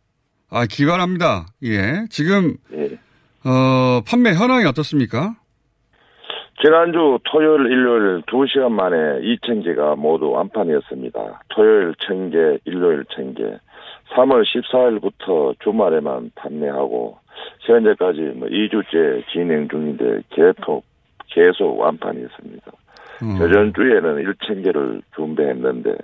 아, 0.50 0.66
기발합니다. 0.66 1.46
예. 1.64 2.04
지금, 2.10 2.56
예. 2.72 2.98
어, 3.44 4.02
판매 4.06 4.32
현황이 4.32 4.64
어떻습니까? 4.66 5.36
지난주 6.62 7.18
토요일, 7.24 7.66
일요일 7.66 8.22
2시간 8.22 8.70
만에 8.72 8.96
2,000개가 8.96 9.96
모두 9.96 10.30
완판이었습니다. 10.30 11.42
토요일 11.48 11.94
1,000개, 11.94 12.60
일요일 12.64 13.04
1,000개. 13.04 13.58
3월 14.10 14.44
14일부터 14.44 15.58
주말에만 15.60 16.32
판매하고 16.34 17.18
현재까지 17.60 18.20
뭐 18.36 18.48
2주째 18.48 19.24
진행 19.32 19.68
중인데 19.68 20.22
계속 20.30 20.84
계속 21.28 21.78
완판이 21.78 22.20
있습니다. 22.22 22.72
음. 23.22 23.36
저전 23.38 23.72
주에는 23.74 24.24
1천 24.24 24.64
개를 24.64 25.02
준비했는데 25.14 25.96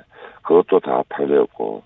그것도 0.47 0.81
다 0.81 1.03
팔렸고 1.09 1.83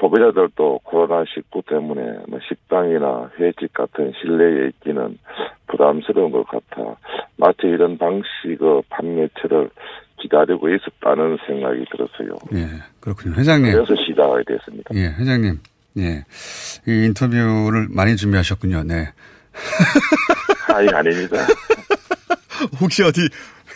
소비자들도 0.00 0.80
코로나19 0.84 1.66
때문에 1.68 2.18
뭐 2.28 2.38
식당이나 2.48 3.30
회집 3.38 3.72
같은 3.74 4.12
실내에 4.20 4.68
있기는 4.68 5.18
부담스러운 5.66 6.30
것 6.30 6.46
같아 6.46 6.96
마치 7.36 7.62
이런 7.62 7.98
방식의 7.98 8.82
판매처를 8.88 9.70
기다리고 10.20 10.68
있었다는 10.68 11.38
생각이 11.46 11.84
들었어요. 11.90 12.36
예, 12.54 12.66
그렇군요. 13.00 13.34
회장님. 13.34 13.72
그래서 13.72 13.94
시작하게 14.02 14.44
됐습니다. 14.46 14.94
예, 14.94 15.08
회장님. 15.08 15.58
예. 15.98 16.24
이 16.86 17.06
인터뷰를 17.06 17.88
많이 17.90 18.16
준비하셨군요. 18.16 18.84
네. 18.84 19.08
아니, 20.74 20.88
아닙니다. 20.88 21.36
혹시 22.80 23.02
어디, 23.02 23.20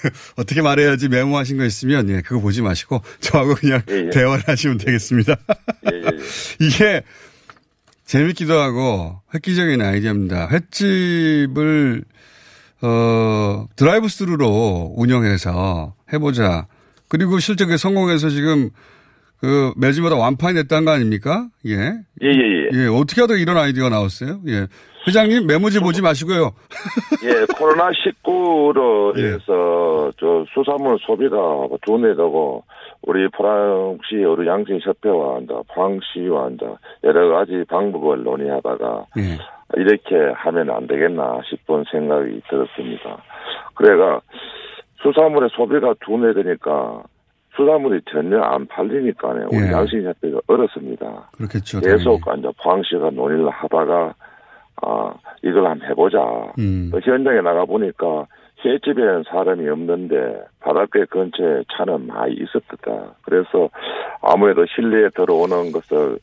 어떻게 0.36 0.62
말해야지 0.62 1.08
메모하신 1.08 1.58
거 1.58 1.64
있으면, 1.64 2.08
예, 2.10 2.20
그거 2.22 2.40
보지 2.40 2.62
마시고, 2.62 3.02
저하고 3.20 3.54
그냥 3.54 3.82
예, 3.90 4.06
예. 4.06 4.10
대화를 4.10 4.44
하시면 4.46 4.78
되겠습니다. 4.78 5.36
예, 5.92 5.96
예, 5.96 6.02
예. 6.04 6.18
이게 6.64 7.02
재밌기도 8.10 8.58
하고 8.58 9.20
획기적인 9.34 9.80
아이디어입니다. 9.80 10.48
횟집을 10.48 12.02
어 12.82 13.66
드라이브 13.76 14.08
스루로 14.08 14.94
운영해서 14.96 15.94
해보자. 16.12 16.66
그리고 17.06 17.38
실제 17.38 17.66
그 17.66 17.76
성공해서 17.76 18.30
지금 18.30 18.70
그 19.40 19.72
매주마다 19.76 20.16
완판이 20.16 20.54
됐다는 20.54 20.84
거 20.84 20.90
아닙니까? 20.90 21.48
예. 21.66 21.76
예, 21.76 22.26
예, 22.26 22.68
예. 22.74 22.82
예, 22.82 22.86
어떻게 22.86 23.20
하다 23.20 23.34
이런 23.36 23.56
아이디어가 23.56 23.90
나왔어요? 23.90 24.40
예. 24.48 24.66
회장님 25.06 25.46
메모지 25.46 25.80
보지 25.80 26.02
마시고요. 26.02 26.52
예, 27.24 27.46
코로나 27.56 27.90
19로 27.90 29.16
인해서 29.18 30.10
저 30.18 30.44
수산물 30.52 30.98
소비가 31.00 31.36
둔해되고 31.82 32.64
우리 33.02 33.28
프랑시 33.30 34.16
우리 34.16 34.46
양식 34.46 34.78
협회와 34.84 35.38
이제 35.40 35.54
프랑시와 35.72 36.50
이제 36.50 36.66
여러 37.04 37.28
가지 37.30 37.64
방법을 37.68 38.22
논의하다가 38.22 39.06
예. 39.18 39.38
이렇게 39.76 40.16
하면 40.34 40.70
안 40.70 40.86
되겠나 40.86 41.40
싶은 41.48 41.84
생각이 41.90 42.42
들었습니다. 42.48 43.22
그래가 43.74 44.20
수산물의 45.02 45.48
소비가 45.54 45.94
둔해되니까 46.04 47.02
수산물이 47.56 48.02
전혀 48.10 48.40
안 48.40 48.66
팔리니까요. 48.66 49.48
우리 49.52 49.66
예. 49.66 49.72
양식 49.72 50.02
협회가 50.04 50.40
어렵습니다. 50.46 51.30
그렇겠죠. 51.36 51.80
계속 51.80 52.20
이제 52.38 52.48
포항시가 52.62 53.10
논의를 53.10 53.48
하다가 53.48 54.14
아 54.82 55.14
이걸 55.42 55.66
한번 55.66 55.88
해보자. 55.88 56.18
음. 56.58 56.90
또 56.92 57.00
현장에 57.00 57.40
나가 57.40 57.64
보니까 57.64 58.26
횟집에는 58.64 59.24
사람이 59.28 59.68
없는데 59.68 60.44
바닷가 60.60 61.04
근처에 61.06 61.62
차는 61.72 62.06
많이 62.06 62.34
있었다. 62.34 63.14
그래서 63.22 63.70
아무래도 64.20 64.66
실내에 64.66 65.08
들어오는 65.10 65.72
것을 65.72 66.18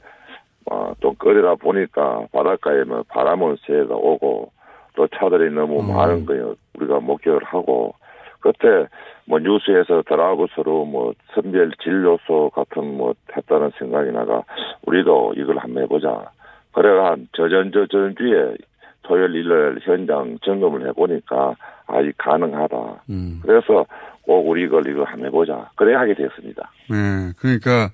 어, 0.70 0.94
좀 1.00 1.16
꺼리다 1.16 1.56
보니까 1.56 2.28
바닷가에 2.32 2.84
뭐 2.84 3.04
바람은 3.08 3.58
새가 3.66 3.96
오고 3.96 4.52
또 4.96 5.08
차들이 5.08 5.50
너무 5.52 5.80
음. 5.80 5.96
많은 5.96 6.26
거예요. 6.26 6.56
우리가 6.76 7.00
목격을 7.00 7.44
하고 7.44 7.94
그때 8.40 8.88
뭐 9.26 9.40
뉴스에서 9.40 10.04
드라이브스로 10.08 10.86
뭐 10.86 11.14
선별 11.34 11.72
진료소 11.84 12.52
같은 12.54 12.98
뭐 12.98 13.14
했다는 13.36 13.72
생각이 13.78 14.12
나가 14.12 14.44
우리도 14.86 15.34
이걸 15.38 15.58
한번 15.58 15.84
해보자. 15.84 16.32
그래가 16.78 17.12
한 17.12 17.28
저전저전 17.36 18.14
뒤에 18.14 18.56
토요일 19.02 19.34
일요일 19.34 19.80
현장 19.82 20.38
점검을 20.46 20.88
해보니까 20.90 21.56
아이 21.88 22.12
가능하다. 22.20 23.04
음. 23.10 23.40
그래서 23.42 23.84
꼭 24.22 24.48
우리 24.48 24.66
이걸 24.66 24.88
이거 24.88 25.04
한번 25.04 25.26
해보자. 25.26 25.72
그래 25.76 25.96
하게 25.96 26.14
됐습니다. 26.14 26.70
예. 26.92 27.34
그러니까 27.40 27.90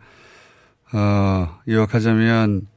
어 0.93 1.61
요약하자면 1.69 2.67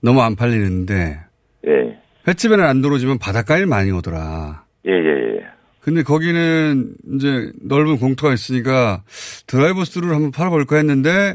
너무 0.00 0.22
안 0.22 0.36
팔리는데 0.36 1.18
예. 1.66 1.98
횟집에는 2.28 2.64
안 2.64 2.80
들어오지만 2.80 3.18
바닷가에 3.18 3.64
많이 3.64 3.90
오더라. 3.90 4.62
예, 4.86 4.92
예, 4.92 5.38
예. 5.38 5.46
근데 5.80 6.04
거기는 6.04 6.94
이제 7.14 7.50
넓은 7.60 7.98
공터가 7.98 8.32
있으니까 8.32 9.02
드라이브 9.48 9.84
스루를 9.84 10.14
한번 10.14 10.30
팔아볼까 10.30 10.76
했는데 10.76 11.34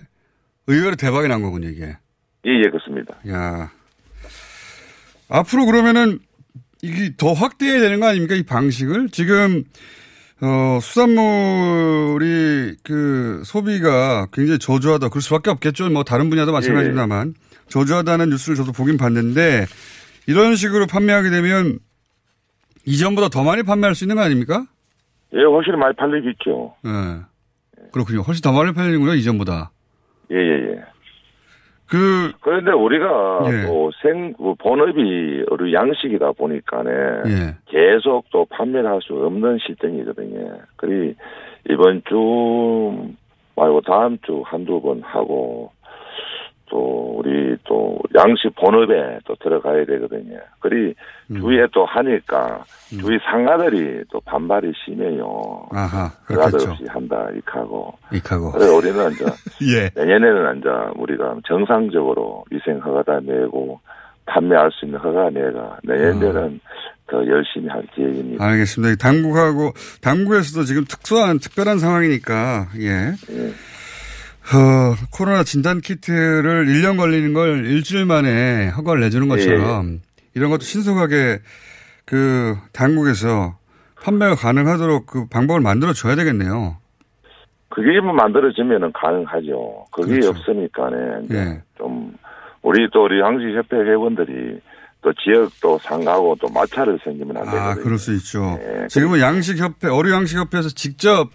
의외로 0.67 0.96
대박이 0.96 1.28
난 1.28 1.41
거군요, 1.41 1.67
이게. 1.67 1.98
예, 2.46 2.52
예, 2.52 2.70
그렇습니다. 2.70 3.15
야. 3.30 3.70
앞으로 5.29 5.65
그러면은 5.65 6.19
이게 6.81 7.11
더 7.17 7.33
확대해야 7.33 7.79
되는 7.79 7.99
거 7.99 8.07
아닙니까? 8.07 8.35
이 8.35 8.43
방식을? 8.43 9.09
지금, 9.09 9.63
어, 10.41 10.79
수산물이 10.81 12.75
그 12.83 13.41
소비가 13.43 14.27
굉장히 14.31 14.59
저조하다. 14.59 15.09
그럴 15.09 15.21
수밖에 15.21 15.49
없겠죠. 15.49 15.89
뭐 15.89 16.03
다른 16.03 16.29
분야도 16.29 16.51
마찬가지입니다만. 16.51 17.33
저조하다는 17.69 18.29
뉴스를 18.29 18.55
저도 18.55 18.71
보긴 18.71 18.97
봤는데 18.97 19.65
이런 20.27 20.55
식으로 20.55 20.87
판매하게 20.87 21.29
되면 21.29 21.79
이전보다 22.85 23.29
더 23.29 23.43
많이 23.43 23.63
판매할 23.63 23.95
수 23.95 24.05
있는 24.05 24.15
거 24.15 24.21
아닙니까? 24.21 24.65
예, 25.33 25.43
훨씬 25.43 25.77
많이 25.77 25.93
팔리겠죠. 25.95 26.75
예. 26.85 27.89
그렇군요. 27.91 28.21
훨씬 28.21 28.41
더 28.41 28.53
많이 28.53 28.73
팔리는군요, 28.73 29.15
이전보다. 29.15 29.71
예, 30.31 30.35
예, 30.35 30.71
예. 30.71 30.83
그, 31.89 32.32
그런데 32.41 32.71
우리가 32.71 33.41
예. 33.45 33.65
또 33.65 33.91
생, 34.02 34.34
그 34.34 34.54
본업이 34.56 35.45
우리 35.50 35.73
양식이다 35.73 36.34
보니까네. 36.34 36.91
예. 37.26 37.56
계속 37.65 38.26
또 38.32 38.45
판매를 38.45 38.89
할 38.89 39.02
수 39.02 39.13
없는 39.13 39.58
실정이거든요. 39.60 40.58
그리 40.76 41.15
이번 41.69 42.02
주 42.08 43.10
말고 43.56 43.82
다음 43.82 44.17
주 44.26 44.43
한두 44.45 44.82
번 44.82 45.02
하고 45.02 45.71
또 46.69 47.17
우리 47.17 47.56
또 47.63 47.97
양식 48.15 48.53
본업에 48.56 49.19
또 49.25 49.36
들어가야 49.36 49.86
되거든요. 49.86 50.38
그리 50.60 50.93
음. 51.32 51.39
주위에 51.39 51.67
또 51.73 51.86
하니까 51.86 52.63
주위 52.89 53.17
상가들이 53.19 54.03
또 54.12 54.19
반발이 54.21 54.73
심해요. 54.84 55.67
아하, 55.71 56.12
그렇겠죠. 56.25 56.71
없이 56.71 56.84
한다 56.88 57.27
이카고. 57.38 57.97
익하고. 58.13 58.51
그래 58.51 58.67
우리는 58.67 59.12
이제 59.12 59.25
예. 59.73 59.89
내년에는 59.95 60.60
이제 60.60 60.69
우리가 60.95 61.38
정상적으로 61.47 62.45
위생 62.51 62.80
허가다 62.80 63.21
내고 63.21 63.80
판매할 64.25 64.69
수 64.71 64.86
있는 64.86 64.99
허가 64.99 65.30
내가 65.30 65.77
내년에는 65.84 66.60
더 67.08 67.25
열심히 67.25 67.69
할 67.69 67.84
계획입니다. 67.95 68.43
알겠습니다. 68.43 68.95
당국하고 68.97 69.71
당국에서도 70.01 70.65
지금 70.65 70.84
특수한 70.84 71.39
특별한 71.39 71.80
상황이니까 71.80 72.67
예. 72.82 73.13
어, 74.53 74.95
코로나 75.12 75.43
진단 75.43 75.81
키트를 75.81 76.67
1년 76.67 76.97
걸리는 76.97 77.33
걸 77.33 77.65
일주일 77.65 78.05
만에 78.05 78.69
허가를 78.69 79.01
내주는 79.01 79.27
것처럼 79.27 79.99
이런 80.33 80.49
것도 80.49 80.62
신속하게 80.62 81.39
그 82.05 82.55
당국에서 82.71 83.57
판매가 84.01 84.36
가능하도록 84.36 85.05
그 85.05 85.27
방법을 85.27 85.60
만들어 85.60 85.91
줘야 85.91 86.15
되겠네요. 86.15 86.77
그게 87.69 87.99
뭐 87.99 88.13
만들어지면은 88.13 88.93
가능하죠. 88.93 89.86
그게 89.91 90.13
그렇죠. 90.13 90.29
없으니까네. 90.29 91.25
이제 91.25 91.38
예. 91.38 91.62
좀 91.77 92.15
우리 92.62 92.89
또 92.93 93.03
우리 93.03 93.19
양식협회 93.19 93.75
회원들이 93.75 94.62
또 95.01 95.13
지역도 95.13 95.79
상가고 95.79 96.38
또 96.39 96.47
마찰을 96.49 96.99
생기면 97.03 97.38
안 97.38 97.43
되거든요. 97.43 97.62
아, 97.62 97.75
그럴 97.75 97.97
수 97.97 98.13
있죠. 98.15 98.57
예, 98.62 98.88
지금은 98.88 99.19
양식협회, 99.19 99.89
어류 99.89 100.11
양식협회에서 100.13 100.69
직접 100.69 101.30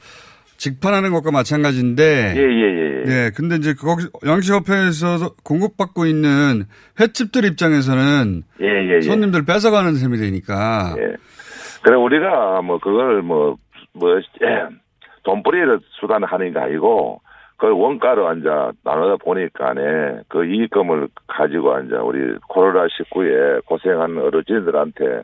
직판하는 0.62 1.10
것과 1.12 1.30
마찬가지인데. 1.32 2.34
예, 2.36 2.40
예, 2.40 2.42
예, 2.42 3.00
예. 3.00 3.04
네. 3.04 3.30
근데 3.34 3.56
이제 3.56 3.74
거기 3.74 4.04
양식협회에서 4.24 5.34
공급받고 5.42 6.06
있는 6.06 6.64
횟집들 7.00 7.44
입장에서는 7.44 8.42
예, 8.60 8.66
예, 8.66 8.96
예. 8.96 9.00
손님들 9.00 9.44
뺏어가는 9.44 9.94
셈이 9.94 10.18
되니까. 10.18 10.94
예. 10.98 11.16
그래 11.82 11.96
우리가 11.96 12.62
뭐 12.62 12.78
그걸 12.78 13.22
뭐 13.22 13.56
뭐 13.92 14.20
돈벌이를 15.24 15.80
수단을 16.00 16.30
하는 16.30 16.52
게 16.52 16.58
아니고 16.58 17.20
그 17.56 17.68
원가로 17.68 18.26
앉아 18.28 18.72
나누다 18.82 19.16
보니까네 19.24 20.22
그 20.28 20.44
이익금을 20.44 21.08
가지고 21.28 21.74
앉아 21.74 22.02
우리 22.02 22.36
코로나 22.48 22.86
19에 22.86 23.64
고생하는 23.66 24.18
어르신들한테 24.18 25.22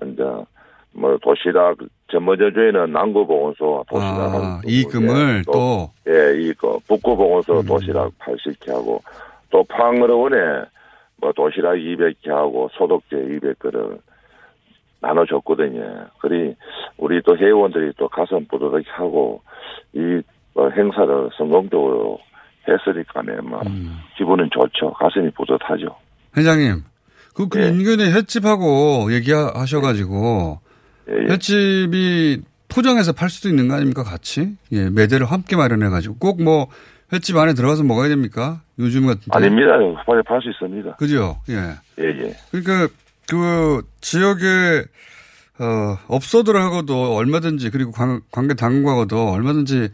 앉아 0.00 0.44
뭐 0.92 1.16
도시락 1.22 1.78
전번저주에는 2.10 2.92
남구보건소 2.92 3.84
도시락 3.88 4.12
아, 4.12 4.32
한 4.32 4.60
이익금을 4.66 5.44
또. 5.46 5.90
예, 6.08 6.40
이거 6.40 6.78
북구보건소 6.88 7.60
음. 7.60 7.66
도시락 7.66 8.18
80개 8.18 8.70
하고 8.72 9.02
또 9.50 9.62
포항어원에 9.64 10.36
뭐 11.20 11.32
도시락 11.32 11.74
200개 11.74 12.28
하고 12.28 12.68
소독제 12.72 13.16
200그릇 13.16 14.00
나눠줬거든요. 15.00 16.06
그리 16.18 16.54
우리 16.96 17.22
또 17.22 17.36
회원들이 17.36 17.92
또 17.96 18.08
가슴 18.08 18.44
뿌듯하게 18.46 18.84
하고 18.90 19.42
이 19.92 20.20
어, 20.54 20.68
행사를 20.70 21.30
성공적으로 21.36 22.18
했으니까네, 22.66 23.40
뭐 23.42 23.60
음. 23.66 23.98
기분은 24.16 24.50
좋죠. 24.52 24.92
가슴이 24.94 25.30
뿌듯하죠. 25.30 25.94
회장님. 26.36 26.82
그, 27.34 27.48
그 27.48 27.62
예. 27.62 27.68
인근에 27.68 28.10
횟집하고 28.12 29.12
얘기하셔가지고. 29.12 30.58
예, 31.10 31.24
예. 31.24 31.32
횟집이 31.32 32.42
포장해서 32.68 33.12
팔 33.12 33.30
수도 33.30 33.48
있는 33.48 33.68
거 33.68 33.74
아닙니까? 33.74 34.02
같이? 34.02 34.56
예, 34.72 34.90
매대를 34.90 35.26
함께 35.26 35.56
마련해 35.56 35.88
가지고. 35.88 36.16
꼭 36.18 36.42
뭐, 36.42 36.68
횟집 37.12 37.36
안에 37.36 37.54
들어가서 37.54 37.82
먹어야 37.84 38.08
됩니까? 38.08 38.60
요즘 38.78 39.06
같은 39.06 39.20
때. 39.20 39.30
아닙니다. 39.30 39.72
빨리 40.06 40.22
팔 40.22 40.40
수 40.42 40.50
있습니다. 40.50 40.96
그죠? 40.96 41.40
예. 41.48 41.54
예, 42.02 42.04
예. 42.04 42.32
그러니까 42.50 42.92
그 43.28 43.82
지역에 44.00 44.84
어, 45.60 45.96
업소들하고도 46.08 47.16
얼마든지 47.16 47.70
그리고 47.70 47.90
관, 47.90 48.20
관계 48.30 48.54
당국하고도 48.54 49.32
얼마든지 49.32 49.88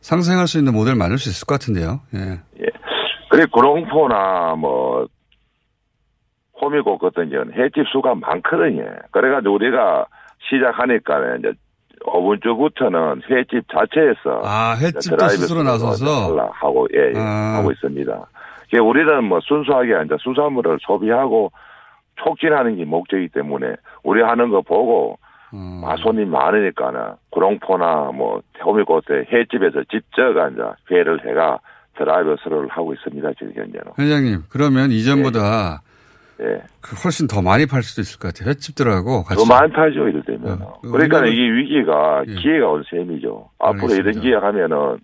상생할 0.00 0.46
수 0.46 0.58
있는 0.58 0.72
모델 0.74 0.94
만들 0.94 1.18
수 1.18 1.28
있을 1.30 1.46
것 1.46 1.54
같은데요. 1.54 2.00
예. 2.14 2.40
예. 2.60 2.66
그래 3.30 3.46
구롱포나 3.52 4.56
뭐 4.56 5.06
호미곶 6.60 6.98
같은 6.98 7.30
경우는 7.30 7.54
횟집 7.54 7.84
수가 7.92 8.14
많거든요. 8.14 8.84
그래가지고 9.12 9.54
우리가 9.54 10.06
시작하니까 10.48 11.36
이제 11.36 11.52
5분 12.02 12.42
주부터는 12.42 13.22
횟집 13.28 13.64
자체에서 13.70 14.42
아 14.44 14.74
횟집도 14.74 15.16
드라이브 15.16 15.36
스스로 15.36 15.62
나서서 15.62 16.36
하고 16.52 16.88
예, 16.94 17.12
예 17.14 17.18
아. 17.18 17.58
하고 17.58 17.70
있습니다. 17.72 18.26
우리는 18.80 19.24
뭐 19.24 19.40
순수하게 19.40 20.02
이제 20.04 20.16
수산물을 20.20 20.78
소비하고 20.80 21.50
촉진하는 22.22 22.76
게 22.76 22.84
목적이기 22.84 23.32
때문에 23.32 23.74
우리 24.02 24.22
하는 24.22 24.50
거 24.50 24.62
보고 24.62 25.18
음. 25.52 25.82
아, 25.84 25.96
손님 25.96 26.30
많으니까는 26.30 27.14
구롱포나 27.30 28.12
뭐 28.14 28.40
호미곶에 28.64 29.26
횟집에서 29.32 29.82
직접 29.90 30.30
이제 30.30 30.62
회를 30.90 31.26
해가 31.26 31.58
드라이브 31.96 32.36
스루를 32.42 32.68
하고 32.68 32.94
있습니다 32.94 33.28
지금 33.38 33.52
현재는. 33.54 33.92
회장님 33.98 34.44
그러면 34.48 34.92
이전보다 34.92 35.82
예. 36.40 36.62
그 36.80 36.96
훨씬 37.04 37.26
더 37.26 37.42
많이 37.42 37.66
팔 37.66 37.82
수도 37.82 38.00
있을 38.00 38.18
것 38.18 38.32
같아요. 38.32 38.50
횟집들하고 38.50 39.24
같이. 39.24 39.44
더 39.44 39.54
많이 39.54 39.72
팔죠, 39.72 40.08
이럴 40.08 40.22
때면. 40.22 40.62
어, 40.62 40.80
그러니까 40.80 41.26
이게 41.26 41.42
위기가 41.42 42.22
예. 42.26 42.34
기회가 42.34 42.68
온 42.68 42.82
셈이죠. 42.88 43.50
앞으로 43.58 43.92
알겠습니다. 43.92 44.10
이런 44.10 44.22
기회 44.22 44.34
하면은, 44.36 44.98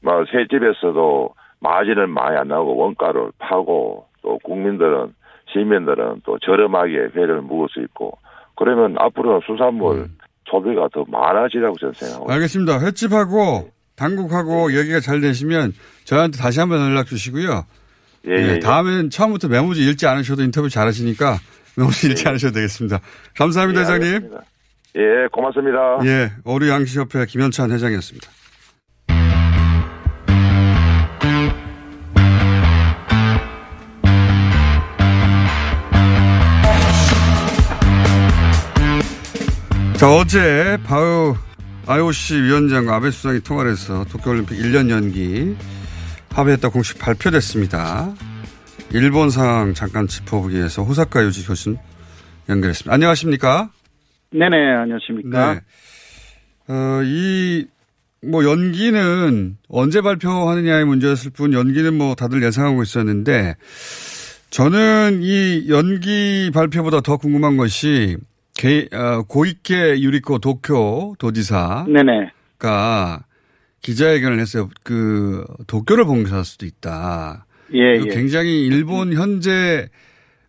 뭐, 0.00 0.24
횟집에서도 0.30 1.34
마진은 1.60 2.10
많이 2.10 2.36
안 2.36 2.48
나오고 2.48 2.76
원가로 2.76 3.30
팔고 3.38 4.06
또 4.22 4.38
국민들은, 4.42 5.14
시민들은 5.52 6.22
또 6.24 6.38
저렴하게 6.40 7.10
회를 7.14 7.40
먹을 7.42 7.68
수 7.70 7.80
있고 7.80 8.18
그러면 8.56 8.96
앞으로는 8.98 9.40
수산물 9.46 9.96
음. 9.96 10.18
소비가 10.48 10.88
더 10.92 11.04
많아지라고 11.08 11.76
저는 11.78 11.94
생각합니다. 11.94 12.34
알겠습니다. 12.34 12.80
횟집하고 12.80 13.70
당국하고 13.96 14.76
얘기가 14.76 15.00
잘 15.00 15.20
되시면 15.20 15.72
저한테 16.04 16.38
다시 16.38 16.60
한번 16.60 16.80
연락 16.80 17.06
주시고요. 17.06 17.64
예, 18.28 18.32
예, 18.32 18.54
예. 18.54 18.58
다음엔 18.58 19.10
처음부터 19.10 19.48
메모지 19.48 19.88
읽지 19.88 20.06
않으셔도 20.06 20.42
인터뷰 20.42 20.68
잘하시니까 20.68 21.38
메모지 21.76 22.08
읽지 22.08 22.26
않으셔도 22.28 22.54
되겠습니다. 22.54 23.00
감사합니다, 23.36 23.80
예, 23.80 23.84
회장님. 23.84 24.14
알겠습니다. 24.14 24.44
예, 24.96 25.28
고맙습니다. 25.30 25.98
예, 26.06 26.32
어류양식협회 26.44 27.26
김현찬 27.26 27.70
회장이었습니다. 27.70 28.28
자, 39.96 40.14
어제 40.14 40.76
바우 40.84 41.34
IOC 41.86 42.42
위원장과 42.42 42.96
아베 42.96 43.10
수상이 43.10 43.40
통화를 43.40 43.70
해서 43.70 44.04
도쿄올림픽 44.10 44.58
1년 44.58 44.90
연기 44.90 45.56
합의했다 46.36 46.68
공식 46.68 46.98
발표됐습니다. 46.98 48.14
일본 48.92 49.30
상황 49.30 49.72
잠깐 49.72 50.06
짚어보기 50.06 50.54
위해서 50.54 50.82
호사카 50.82 51.24
유지 51.24 51.46
교수님 51.46 51.78
연결했습니다. 52.50 52.92
안녕하십니까? 52.92 53.70
네네, 54.32 54.54
안녕하십니까. 54.82 55.54
네. 55.54 55.60
어, 56.68 57.00
이, 57.04 57.66
뭐, 58.22 58.44
연기는 58.44 59.56
언제 59.68 60.02
발표하느냐의 60.02 60.84
문제였을 60.84 61.30
뿐, 61.30 61.54
연기는 61.54 61.94
뭐 61.94 62.14
다들 62.14 62.42
예상하고 62.42 62.82
있었는데, 62.82 63.54
저는 64.50 65.20
이 65.22 65.70
연기 65.70 66.50
발표보다 66.52 67.00
더 67.00 67.16
궁금한 67.16 67.56
것이, 67.56 68.18
게, 68.54 68.88
어, 68.92 69.22
고이케 69.22 70.00
유리코 70.00 70.38
도쿄 70.40 71.14
도지사가 71.18 71.86
네네. 71.88 72.30
기자회견을 73.86 74.40
해서 74.40 74.68
그 74.82 75.44
도쿄를 75.68 76.06
봉쇄할 76.06 76.44
수도 76.44 76.66
있다. 76.66 77.46
예, 77.72 78.00
예. 78.04 78.10
굉장히 78.10 78.66
일본 78.66 79.12
현재 79.12 79.88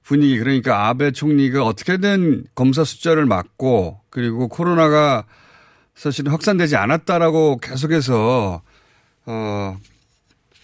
분위기 0.01 0.39
그러니까 0.39 0.87
아베 0.87 1.11
총리가 1.11 1.63
어떻게든 1.63 2.45
검사 2.55 2.83
숫자를 2.83 3.27
막고 3.27 3.99
그리고 4.09 4.47
코로나가 4.47 5.25
사실은 5.93 6.31
확산되지 6.31 6.77
않았다라고 6.77 7.57
계속해서 7.57 8.63
어 9.27 9.77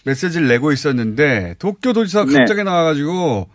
메시지를 0.06 0.48
내고 0.48 0.72
있었는데 0.72 1.56
도쿄 1.60 1.94
도지사가 1.94 2.32
네. 2.32 2.40
갑자기 2.40 2.64
나와가지고 2.64 3.50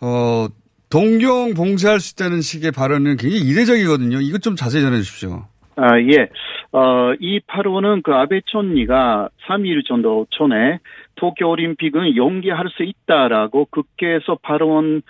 어 0.00 0.48
동경 0.90 1.54
봉쇄할 1.54 1.98
수 1.98 2.12
있다는 2.12 2.40
식의 2.40 2.70
발언은 2.70 3.16
굉장히 3.16 3.42
이례적이거든요. 3.42 4.20
이것 4.20 4.42
좀 4.42 4.54
자세히 4.54 4.82
전해 4.82 4.98
주십시오. 4.98 5.48
아, 5.78 6.00
예. 6.00 6.28
어, 6.72 7.14
이 7.20 7.40
8호는 7.46 8.02
그 8.02 8.12
아베 8.12 8.40
총리가 8.44 9.28
3일 9.46 9.86
정도 9.86 10.26
전에 10.30 10.80
도쿄 11.14 11.48
올림픽은 11.48 12.16
연기할 12.16 12.68
수 12.70 12.82
있다라고 12.82 13.66
국회에서 13.70 14.38
발언한 14.42 15.02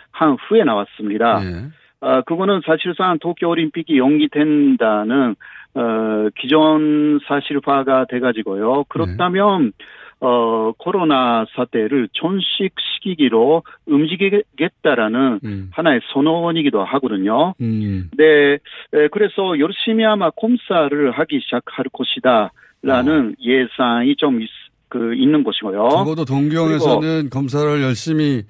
후에 0.48 0.64
나왔습니다. 0.64 1.40
예. 1.42 1.68
아, 2.00 2.20
그거는 2.22 2.60
사실상 2.66 3.18
도쿄 3.18 3.48
올림픽이 3.48 3.98
연기된다는 3.98 5.34
어, 5.74 6.28
기존 6.38 7.18
사실화가 7.26 8.06
돼가지고요. 8.06 8.84
그렇다면 8.88 9.72
어, 10.20 10.72
코로나 10.78 11.46
사태를 11.54 12.08
전식시키기로 12.12 13.62
움직이겠다라는 13.86 15.40
음. 15.44 15.70
하나의 15.72 16.00
선언이기도 16.12 16.84
하거든요. 16.84 17.54
음. 17.60 18.10
네, 18.16 18.54
에, 18.54 19.08
그래서 19.12 19.58
열심히 19.60 20.04
아마 20.04 20.30
검사를 20.30 21.10
하기 21.12 21.40
시작할 21.40 21.86
것이다라는 21.92 23.36
예상이 23.40 24.16
좀 24.16 24.42
있, 24.42 24.48
그 24.88 25.14
있는 25.14 25.44
것이고요. 25.44 25.82
어. 25.82 25.90
적어도 25.90 26.24
동경에서는 26.24 27.30
검사를 27.30 27.80
열심히 27.80 28.42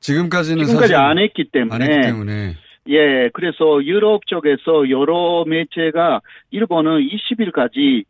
지금까지는 0.00 0.64
지금까지 0.64 0.92
사실 0.92 0.96
안 0.96 1.18
했기 1.18 1.44
때문에 1.44 1.74
안 1.74 1.82
했기 1.82 2.00
때문에 2.00 2.54
예, 2.88 3.30
그래서 3.32 3.82
유럽 3.84 4.26
쪽에서 4.26 4.90
여러 4.90 5.44
매체가 5.46 6.20
일본은 6.50 7.00
20일까지 7.00 8.04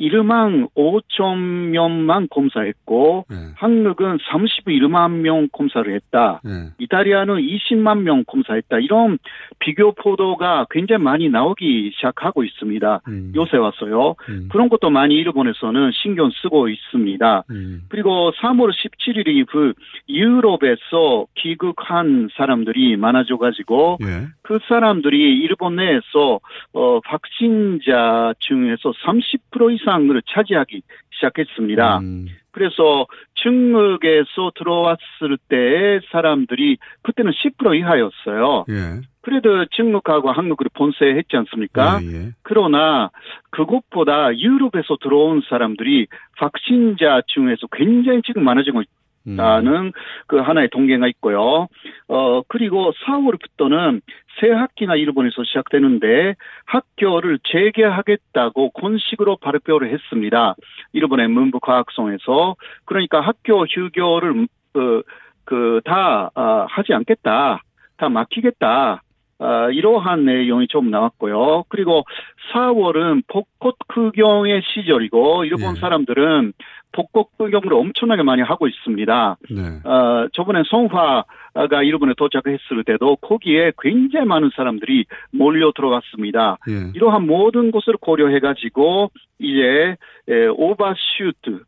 1만 0.00 0.68
5천 0.74 1.70
명만 1.70 2.28
검사했고 2.30 3.26
네. 3.30 3.36
한국은 3.56 4.18
31만 4.18 5.20
명 5.20 5.48
검사를 5.52 5.92
했다. 5.92 6.40
예. 6.46 6.72
이탈리아는 6.78 7.36
20만 7.36 8.02
명 8.02 8.24
검사했다. 8.26 8.78
이런 8.80 9.18
비교 9.58 9.92
보도가 9.92 10.66
굉장히 10.70 11.02
많이 11.02 11.28
나오기 11.28 11.92
시작하고 11.94 12.44
있습니다. 12.44 13.00
음. 13.08 13.32
요새 13.34 13.56
와서요. 13.56 14.16
그런 14.50 14.68
것도 14.68 14.90
많이 14.90 15.14
일본에서는 15.14 15.92
신경 16.02 16.30
쓰고 16.42 16.68
있습니다. 16.68 17.44
음. 17.50 17.82
그리고 17.88 18.32
3월 18.32 18.70
17일 18.72 19.28
이후 19.28 19.72
유럽에서 20.08 21.26
귀국한 21.36 22.28
사람들이 22.36 22.96
많아져가지고 22.96 23.98
예. 24.02 24.26
그 24.42 24.58
사람들이 24.68 25.38
일본 25.38 25.76
내에서 25.76 26.40
어, 26.72 27.00
확진자 27.04 28.34
중에서 28.38 28.92
30% 29.04 29.74
이상 29.74 29.85
을 29.88 30.22
차지하기 30.26 30.82
시작했습니다. 31.14 31.98
음. 31.98 32.26
그래서 32.50 33.06
중국에서 33.34 34.50
들어왔을 34.56 35.36
때 35.48 36.00
사람들이 36.10 36.78
그때는 37.02 37.32
10% 37.32 37.78
이하였어요. 37.78 38.64
예. 38.70 39.00
그래도 39.20 39.66
중국하고 39.72 40.32
한국을 40.32 40.68
본세했지 40.72 41.36
않습니까? 41.36 42.00
예, 42.02 42.06
예. 42.06 42.30
그러나 42.42 43.10
그것보다 43.50 44.36
유럽에서 44.38 44.96
들어온 45.02 45.42
사람들이 45.48 46.06
확진자 46.36 47.20
중에서 47.26 47.66
굉장히 47.72 48.22
지금 48.24 48.44
많아지고 48.44 48.84
있다는 49.26 49.92
그 50.26 50.38
하나의 50.38 50.68
통계가 50.70 51.08
있고요. 51.08 51.68
어, 52.08 52.42
그리고 52.48 52.92
4월부터는 53.04 54.00
새 54.40 54.50
학기가 54.50 54.96
일본에서 54.96 55.44
시작되는데 55.44 56.34
학교를 56.66 57.38
재개하겠다고 57.44 58.70
공식으로 58.70 59.36
발표를 59.36 59.92
했습니다. 59.92 60.54
일본의 60.92 61.28
문부과학성에서. 61.28 62.56
그러니까 62.84 63.20
학교 63.20 63.64
휴교를, 63.66 64.46
어, 64.74 65.02
그, 65.44 65.80
다, 65.84 66.30
아, 66.34 66.66
하지 66.68 66.92
않겠다. 66.92 67.62
다 67.96 68.08
맡기겠다. 68.08 69.02
아, 69.38 69.68
이러한 69.70 70.24
내용이 70.24 70.66
좀 70.68 70.90
나왔고요. 70.90 71.64
그리고 71.68 72.04
4월은 72.52 73.22
벚꽃 73.26 73.76
구경의 73.88 74.62
시절이고 74.62 75.44
일본 75.44 75.74
사람들은 75.76 76.52
벚꽃 76.96 77.36
구경을 77.36 77.74
엄청나게 77.74 78.22
많이 78.22 78.40
하고 78.42 78.66
있습니다. 78.66 79.36
네. 79.50 79.88
어, 79.88 80.28
저번에 80.32 80.62
성화가 80.68 81.82
일본에 81.84 82.14
도착했을 82.16 82.84
때도 82.84 83.16
거기에 83.16 83.72
굉장히 83.80 84.26
많은 84.26 84.50
사람들이 84.56 85.04
몰려 85.30 85.72
들어갔습니다. 85.76 86.56
예. 86.68 86.92
이러한 86.94 87.26
모든 87.26 87.70
것을 87.70 87.94
고려해가지고 88.00 89.10
이제 89.38 89.96
에, 90.28 90.46
오버슈트 90.46 91.50
어, 91.50 91.60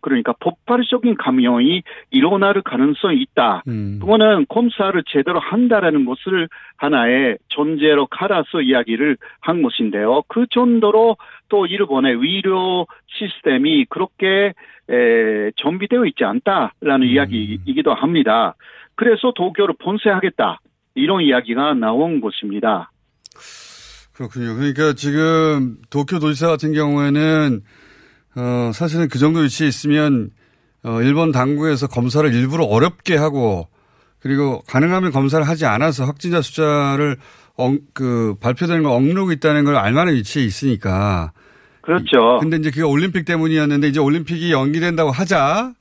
그러니까 0.00 0.34
폭발적인 0.40 1.16
감염이 1.16 1.82
일어날 2.10 2.60
가능성이 2.62 3.22
있다. 3.22 3.62
음. 3.68 3.98
그거는 4.00 4.46
검사를 4.48 5.02
제대로 5.08 5.40
한다라는 5.40 6.04
것을 6.04 6.48
하나의 6.76 7.38
전제로 7.48 8.06
갈아서 8.06 8.60
이야기를 8.60 9.16
한 9.40 9.62
것인데요. 9.62 10.22
그 10.28 10.46
정도로 10.50 11.16
또 11.48 11.66
일본의 11.66 12.14
의료 12.14 12.86
시스템이 13.06 13.86
그렇게 13.88 14.52
에, 14.90 15.50
준비되어 15.56 16.06
있지 16.06 16.24
않다라는 16.24 17.06
이야기이기도 17.06 17.94
합니다. 17.94 18.54
그래서 18.94 19.32
도쿄를 19.34 19.74
본세하겠다 19.78 20.60
이런 20.94 21.22
이야기가 21.22 21.74
나온 21.74 22.20
것입니다. 22.20 22.90
그렇군요. 24.12 24.54
그러니까 24.54 24.92
지금 24.92 25.76
도쿄 25.90 26.18
도지사 26.18 26.48
같은 26.48 26.74
경우에는 26.74 27.60
어, 28.36 28.70
사실은 28.72 29.08
그 29.08 29.18
정도 29.18 29.40
위치에 29.40 29.66
있으면 29.68 30.30
어, 30.84 31.00
일본 31.02 31.32
당국에서 31.32 31.86
검사를 31.86 32.32
일부러 32.32 32.64
어렵게 32.64 33.16
하고 33.16 33.68
그리고 34.18 34.62
가능하면 34.68 35.10
검사를 35.10 35.46
하지 35.46 35.66
않아서 35.66 36.04
확진자 36.04 36.40
숫자를 36.40 37.16
엉, 37.56 37.78
그 37.92 38.34
발표되는 38.40 38.82
걸 38.82 38.92
억누르고 38.92 39.32
있다는 39.32 39.64
걸 39.64 39.76
알만한 39.76 40.14
위치에 40.14 40.42
있으니까. 40.42 41.32
그렇죠. 41.82 42.38
근데 42.40 42.56
이제 42.56 42.70
그게 42.70 42.82
올림픽 42.82 43.24
때문이었는데 43.24 43.88
이제 43.88 44.00
올림픽이 44.00 44.52
연기된다고 44.52 45.10
하자 45.10 45.72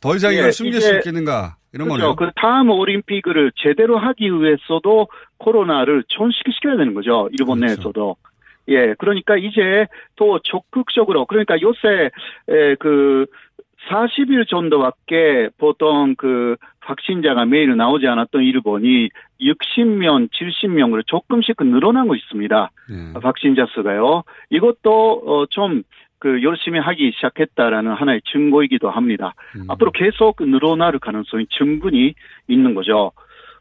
더 0.00 0.14
이상 0.14 0.34
이걸 0.34 0.48
예, 0.48 0.50
숨길 0.50 0.76
이제 0.76 0.86
수 0.86 0.94
있겠는가 0.96 1.56
이런 1.72 1.88
그렇죠. 1.88 2.14
거네요. 2.14 2.16
그 2.16 2.30
다음 2.36 2.68
올림픽을 2.70 3.52
제대로 3.56 3.98
하기 3.98 4.26
위해서도 4.26 5.08
코로나를 5.38 6.04
전식시켜야 6.08 6.76
되는 6.76 6.92
거죠. 6.92 7.28
일본 7.32 7.60
그렇죠. 7.60 7.74
내에서도. 7.76 8.16
예, 8.68 8.94
그러니까 8.98 9.36
이제 9.36 9.86
또 10.16 10.38
적극적으로 10.40 11.26
그러니까 11.26 11.60
요새 11.60 12.10
에, 12.48 12.74
그 12.76 13.26
40일 13.88 14.48
정도밖에 14.48 15.50
보통 15.58 16.14
그 16.16 16.56
확진자가 16.80 17.44
매일 17.44 17.76
나오지 17.76 18.06
않았던 18.06 18.42
일본이 18.42 19.08
60명, 19.40 20.28
70명으로 20.30 21.06
조금씩 21.06 21.56
늘어나고 21.60 22.14
있습니다. 22.14 22.70
예. 22.90 23.18
확진자 23.20 23.66
수가요. 23.74 24.22
이것도 24.50 25.22
어, 25.26 25.46
좀그 25.46 26.42
열심히 26.42 26.78
하기 26.78 27.12
시작했다라는 27.16 27.92
하나의 27.92 28.22
증거이기도 28.32 28.90
합니다. 28.90 29.34
음. 29.56 29.66
앞으로 29.68 29.90
계속 29.92 30.36
늘어날 30.40 30.98
가능성이 30.98 31.46
충분히 31.48 32.14
있는 32.48 32.74
거죠. 32.74 33.12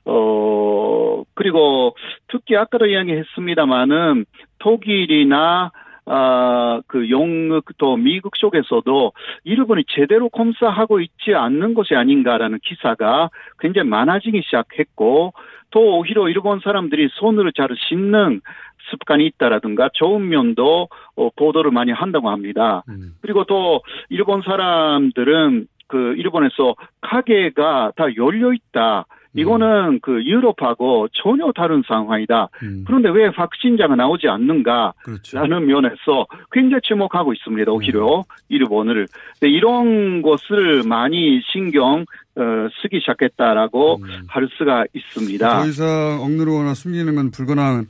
어, 0.05 1.23
그리고 1.33 1.95
특히 2.27 2.55
아까도 2.55 2.85
이야기했습니다마는 2.85 4.25
독일이나 4.59 5.71
아, 6.05 6.81
그 6.87 7.09
영국 7.09 7.65
또 7.77 7.95
미국 7.95 8.35
쪽에서도 8.35 9.13
일본이 9.45 9.83
제대로 9.87 10.27
검사하고 10.29 10.99
있지 10.99 11.33
않는 11.33 11.73
것이 11.73 11.95
아닌가라는 11.95 12.59
기사가 12.61 13.29
굉장히 13.59 13.87
많아지기 13.87 14.41
시작했고 14.43 15.33
또 15.71 15.97
오히려 15.99 16.27
일본 16.27 16.59
사람들이 16.59 17.07
손으로 17.13 17.51
잘 17.51 17.69
씻는 17.87 18.41
습관이 18.89 19.25
있다라든가 19.27 19.89
좋은 19.93 20.27
면도 20.27 20.89
어, 21.15 21.29
보도를 21.37 21.71
많이 21.71 21.91
한다고 21.93 22.29
합니다. 22.29 22.83
그리고 23.21 23.45
또 23.45 23.81
일본 24.09 24.41
사람들은 24.41 25.67
그 25.87 26.15
일본에서 26.17 26.75
가게가 27.01 27.93
다 27.95 28.05
열려 28.17 28.51
있다. 28.53 29.05
이거는 29.35 29.99
그 30.01 30.23
유럽하고 30.23 31.07
전혀 31.11 31.51
다른 31.55 31.81
상황이다. 31.87 32.49
그런데 32.85 33.09
왜 33.09 33.27
확진자가 33.27 33.95
나오지 33.95 34.27
않는가라는 34.27 34.93
그렇죠. 35.03 35.39
면에서 35.47 36.27
굉장히 36.51 36.81
주목하고 36.83 37.33
있습니다. 37.33 37.71
오히려 37.71 38.23
일본을. 38.49 39.07
근데 39.39 39.51
이런 39.51 40.21
것을 40.21 40.83
많이 40.83 41.41
신경 41.51 42.05
어, 42.35 42.41
쓰기 42.81 42.99
시작했다라고 42.99 43.99
할 44.27 44.47
수가 44.57 44.85
있습니다. 44.93 45.61
더 45.61 45.67
이상 45.67 46.19
억누르거나 46.21 46.73
숨기는 46.73 47.13
건 47.15 47.31
불가능할 47.31 47.85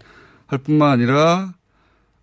뿐만 0.65 0.91
아니라 0.91 1.53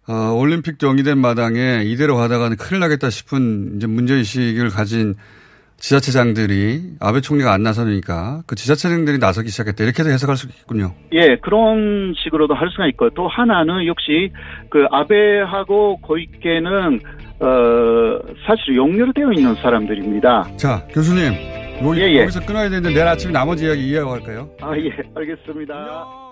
어, 0.08 0.34
올림픽도 0.34 0.86
연기된 0.86 1.18
마당에 1.18 1.82
이대로 1.84 2.16
가다가는 2.16 2.56
큰일 2.56 2.80
나겠다 2.80 3.10
싶은 3.10 3.76
이제 3.76 3.86
문제의식을 3.86 4.68
가진 4.70 5.14
지자체장들이 5.80 6.96
아베 7.00 7.20
총리가 7.20 7.52
안 7.52 7.62
나서니까 7.62 8.42
그 8.46 8.54
지자체장들이 8.54 9.18
나서기 9.18 9.48
시작했다. 9.48 9.82
이렇게도 9.82 10.10
해석할 10.10 10.36
수 10.36 10.46
있겠군요. 10.46 10.94
예, 11.12 11.36
그런 11.36 12.14
식으로도 12.22 12.54
할 12.54 12.68
수가 12.70 12.86
있고요. 12.88 13.10
또 13.10 13.26
하나는 13.28 13.86
역시 13.86 14.30
그 14.70 14.86
아베하고 14.90 15.98
고이케는 16.02 17.00
어 17.40 18.18
사실 18.46 18.76
연결되어 18.76 19.32
있는 19.32 19.54
사람들입니다. 19.56 20.56
자, 20.56 20.86
교수님. 20.92 21.32
여기, 21.82 22.00
예, 22.00 22.10
예. 22.12 22.20
여기서 22.22 22.44
끊어야 22.44 22.68
되는데 22.68 22.90
내일 22.90 23.06
아침에 23.06 23.32
나머지 23.32 23.64
이야기 23.64 23.88
이해하고 23.88 24.12
할까요? 24.12 24.50
아, 24.60 24.76
예, 24.76 24.92
알겠습니다. 25.16 26.29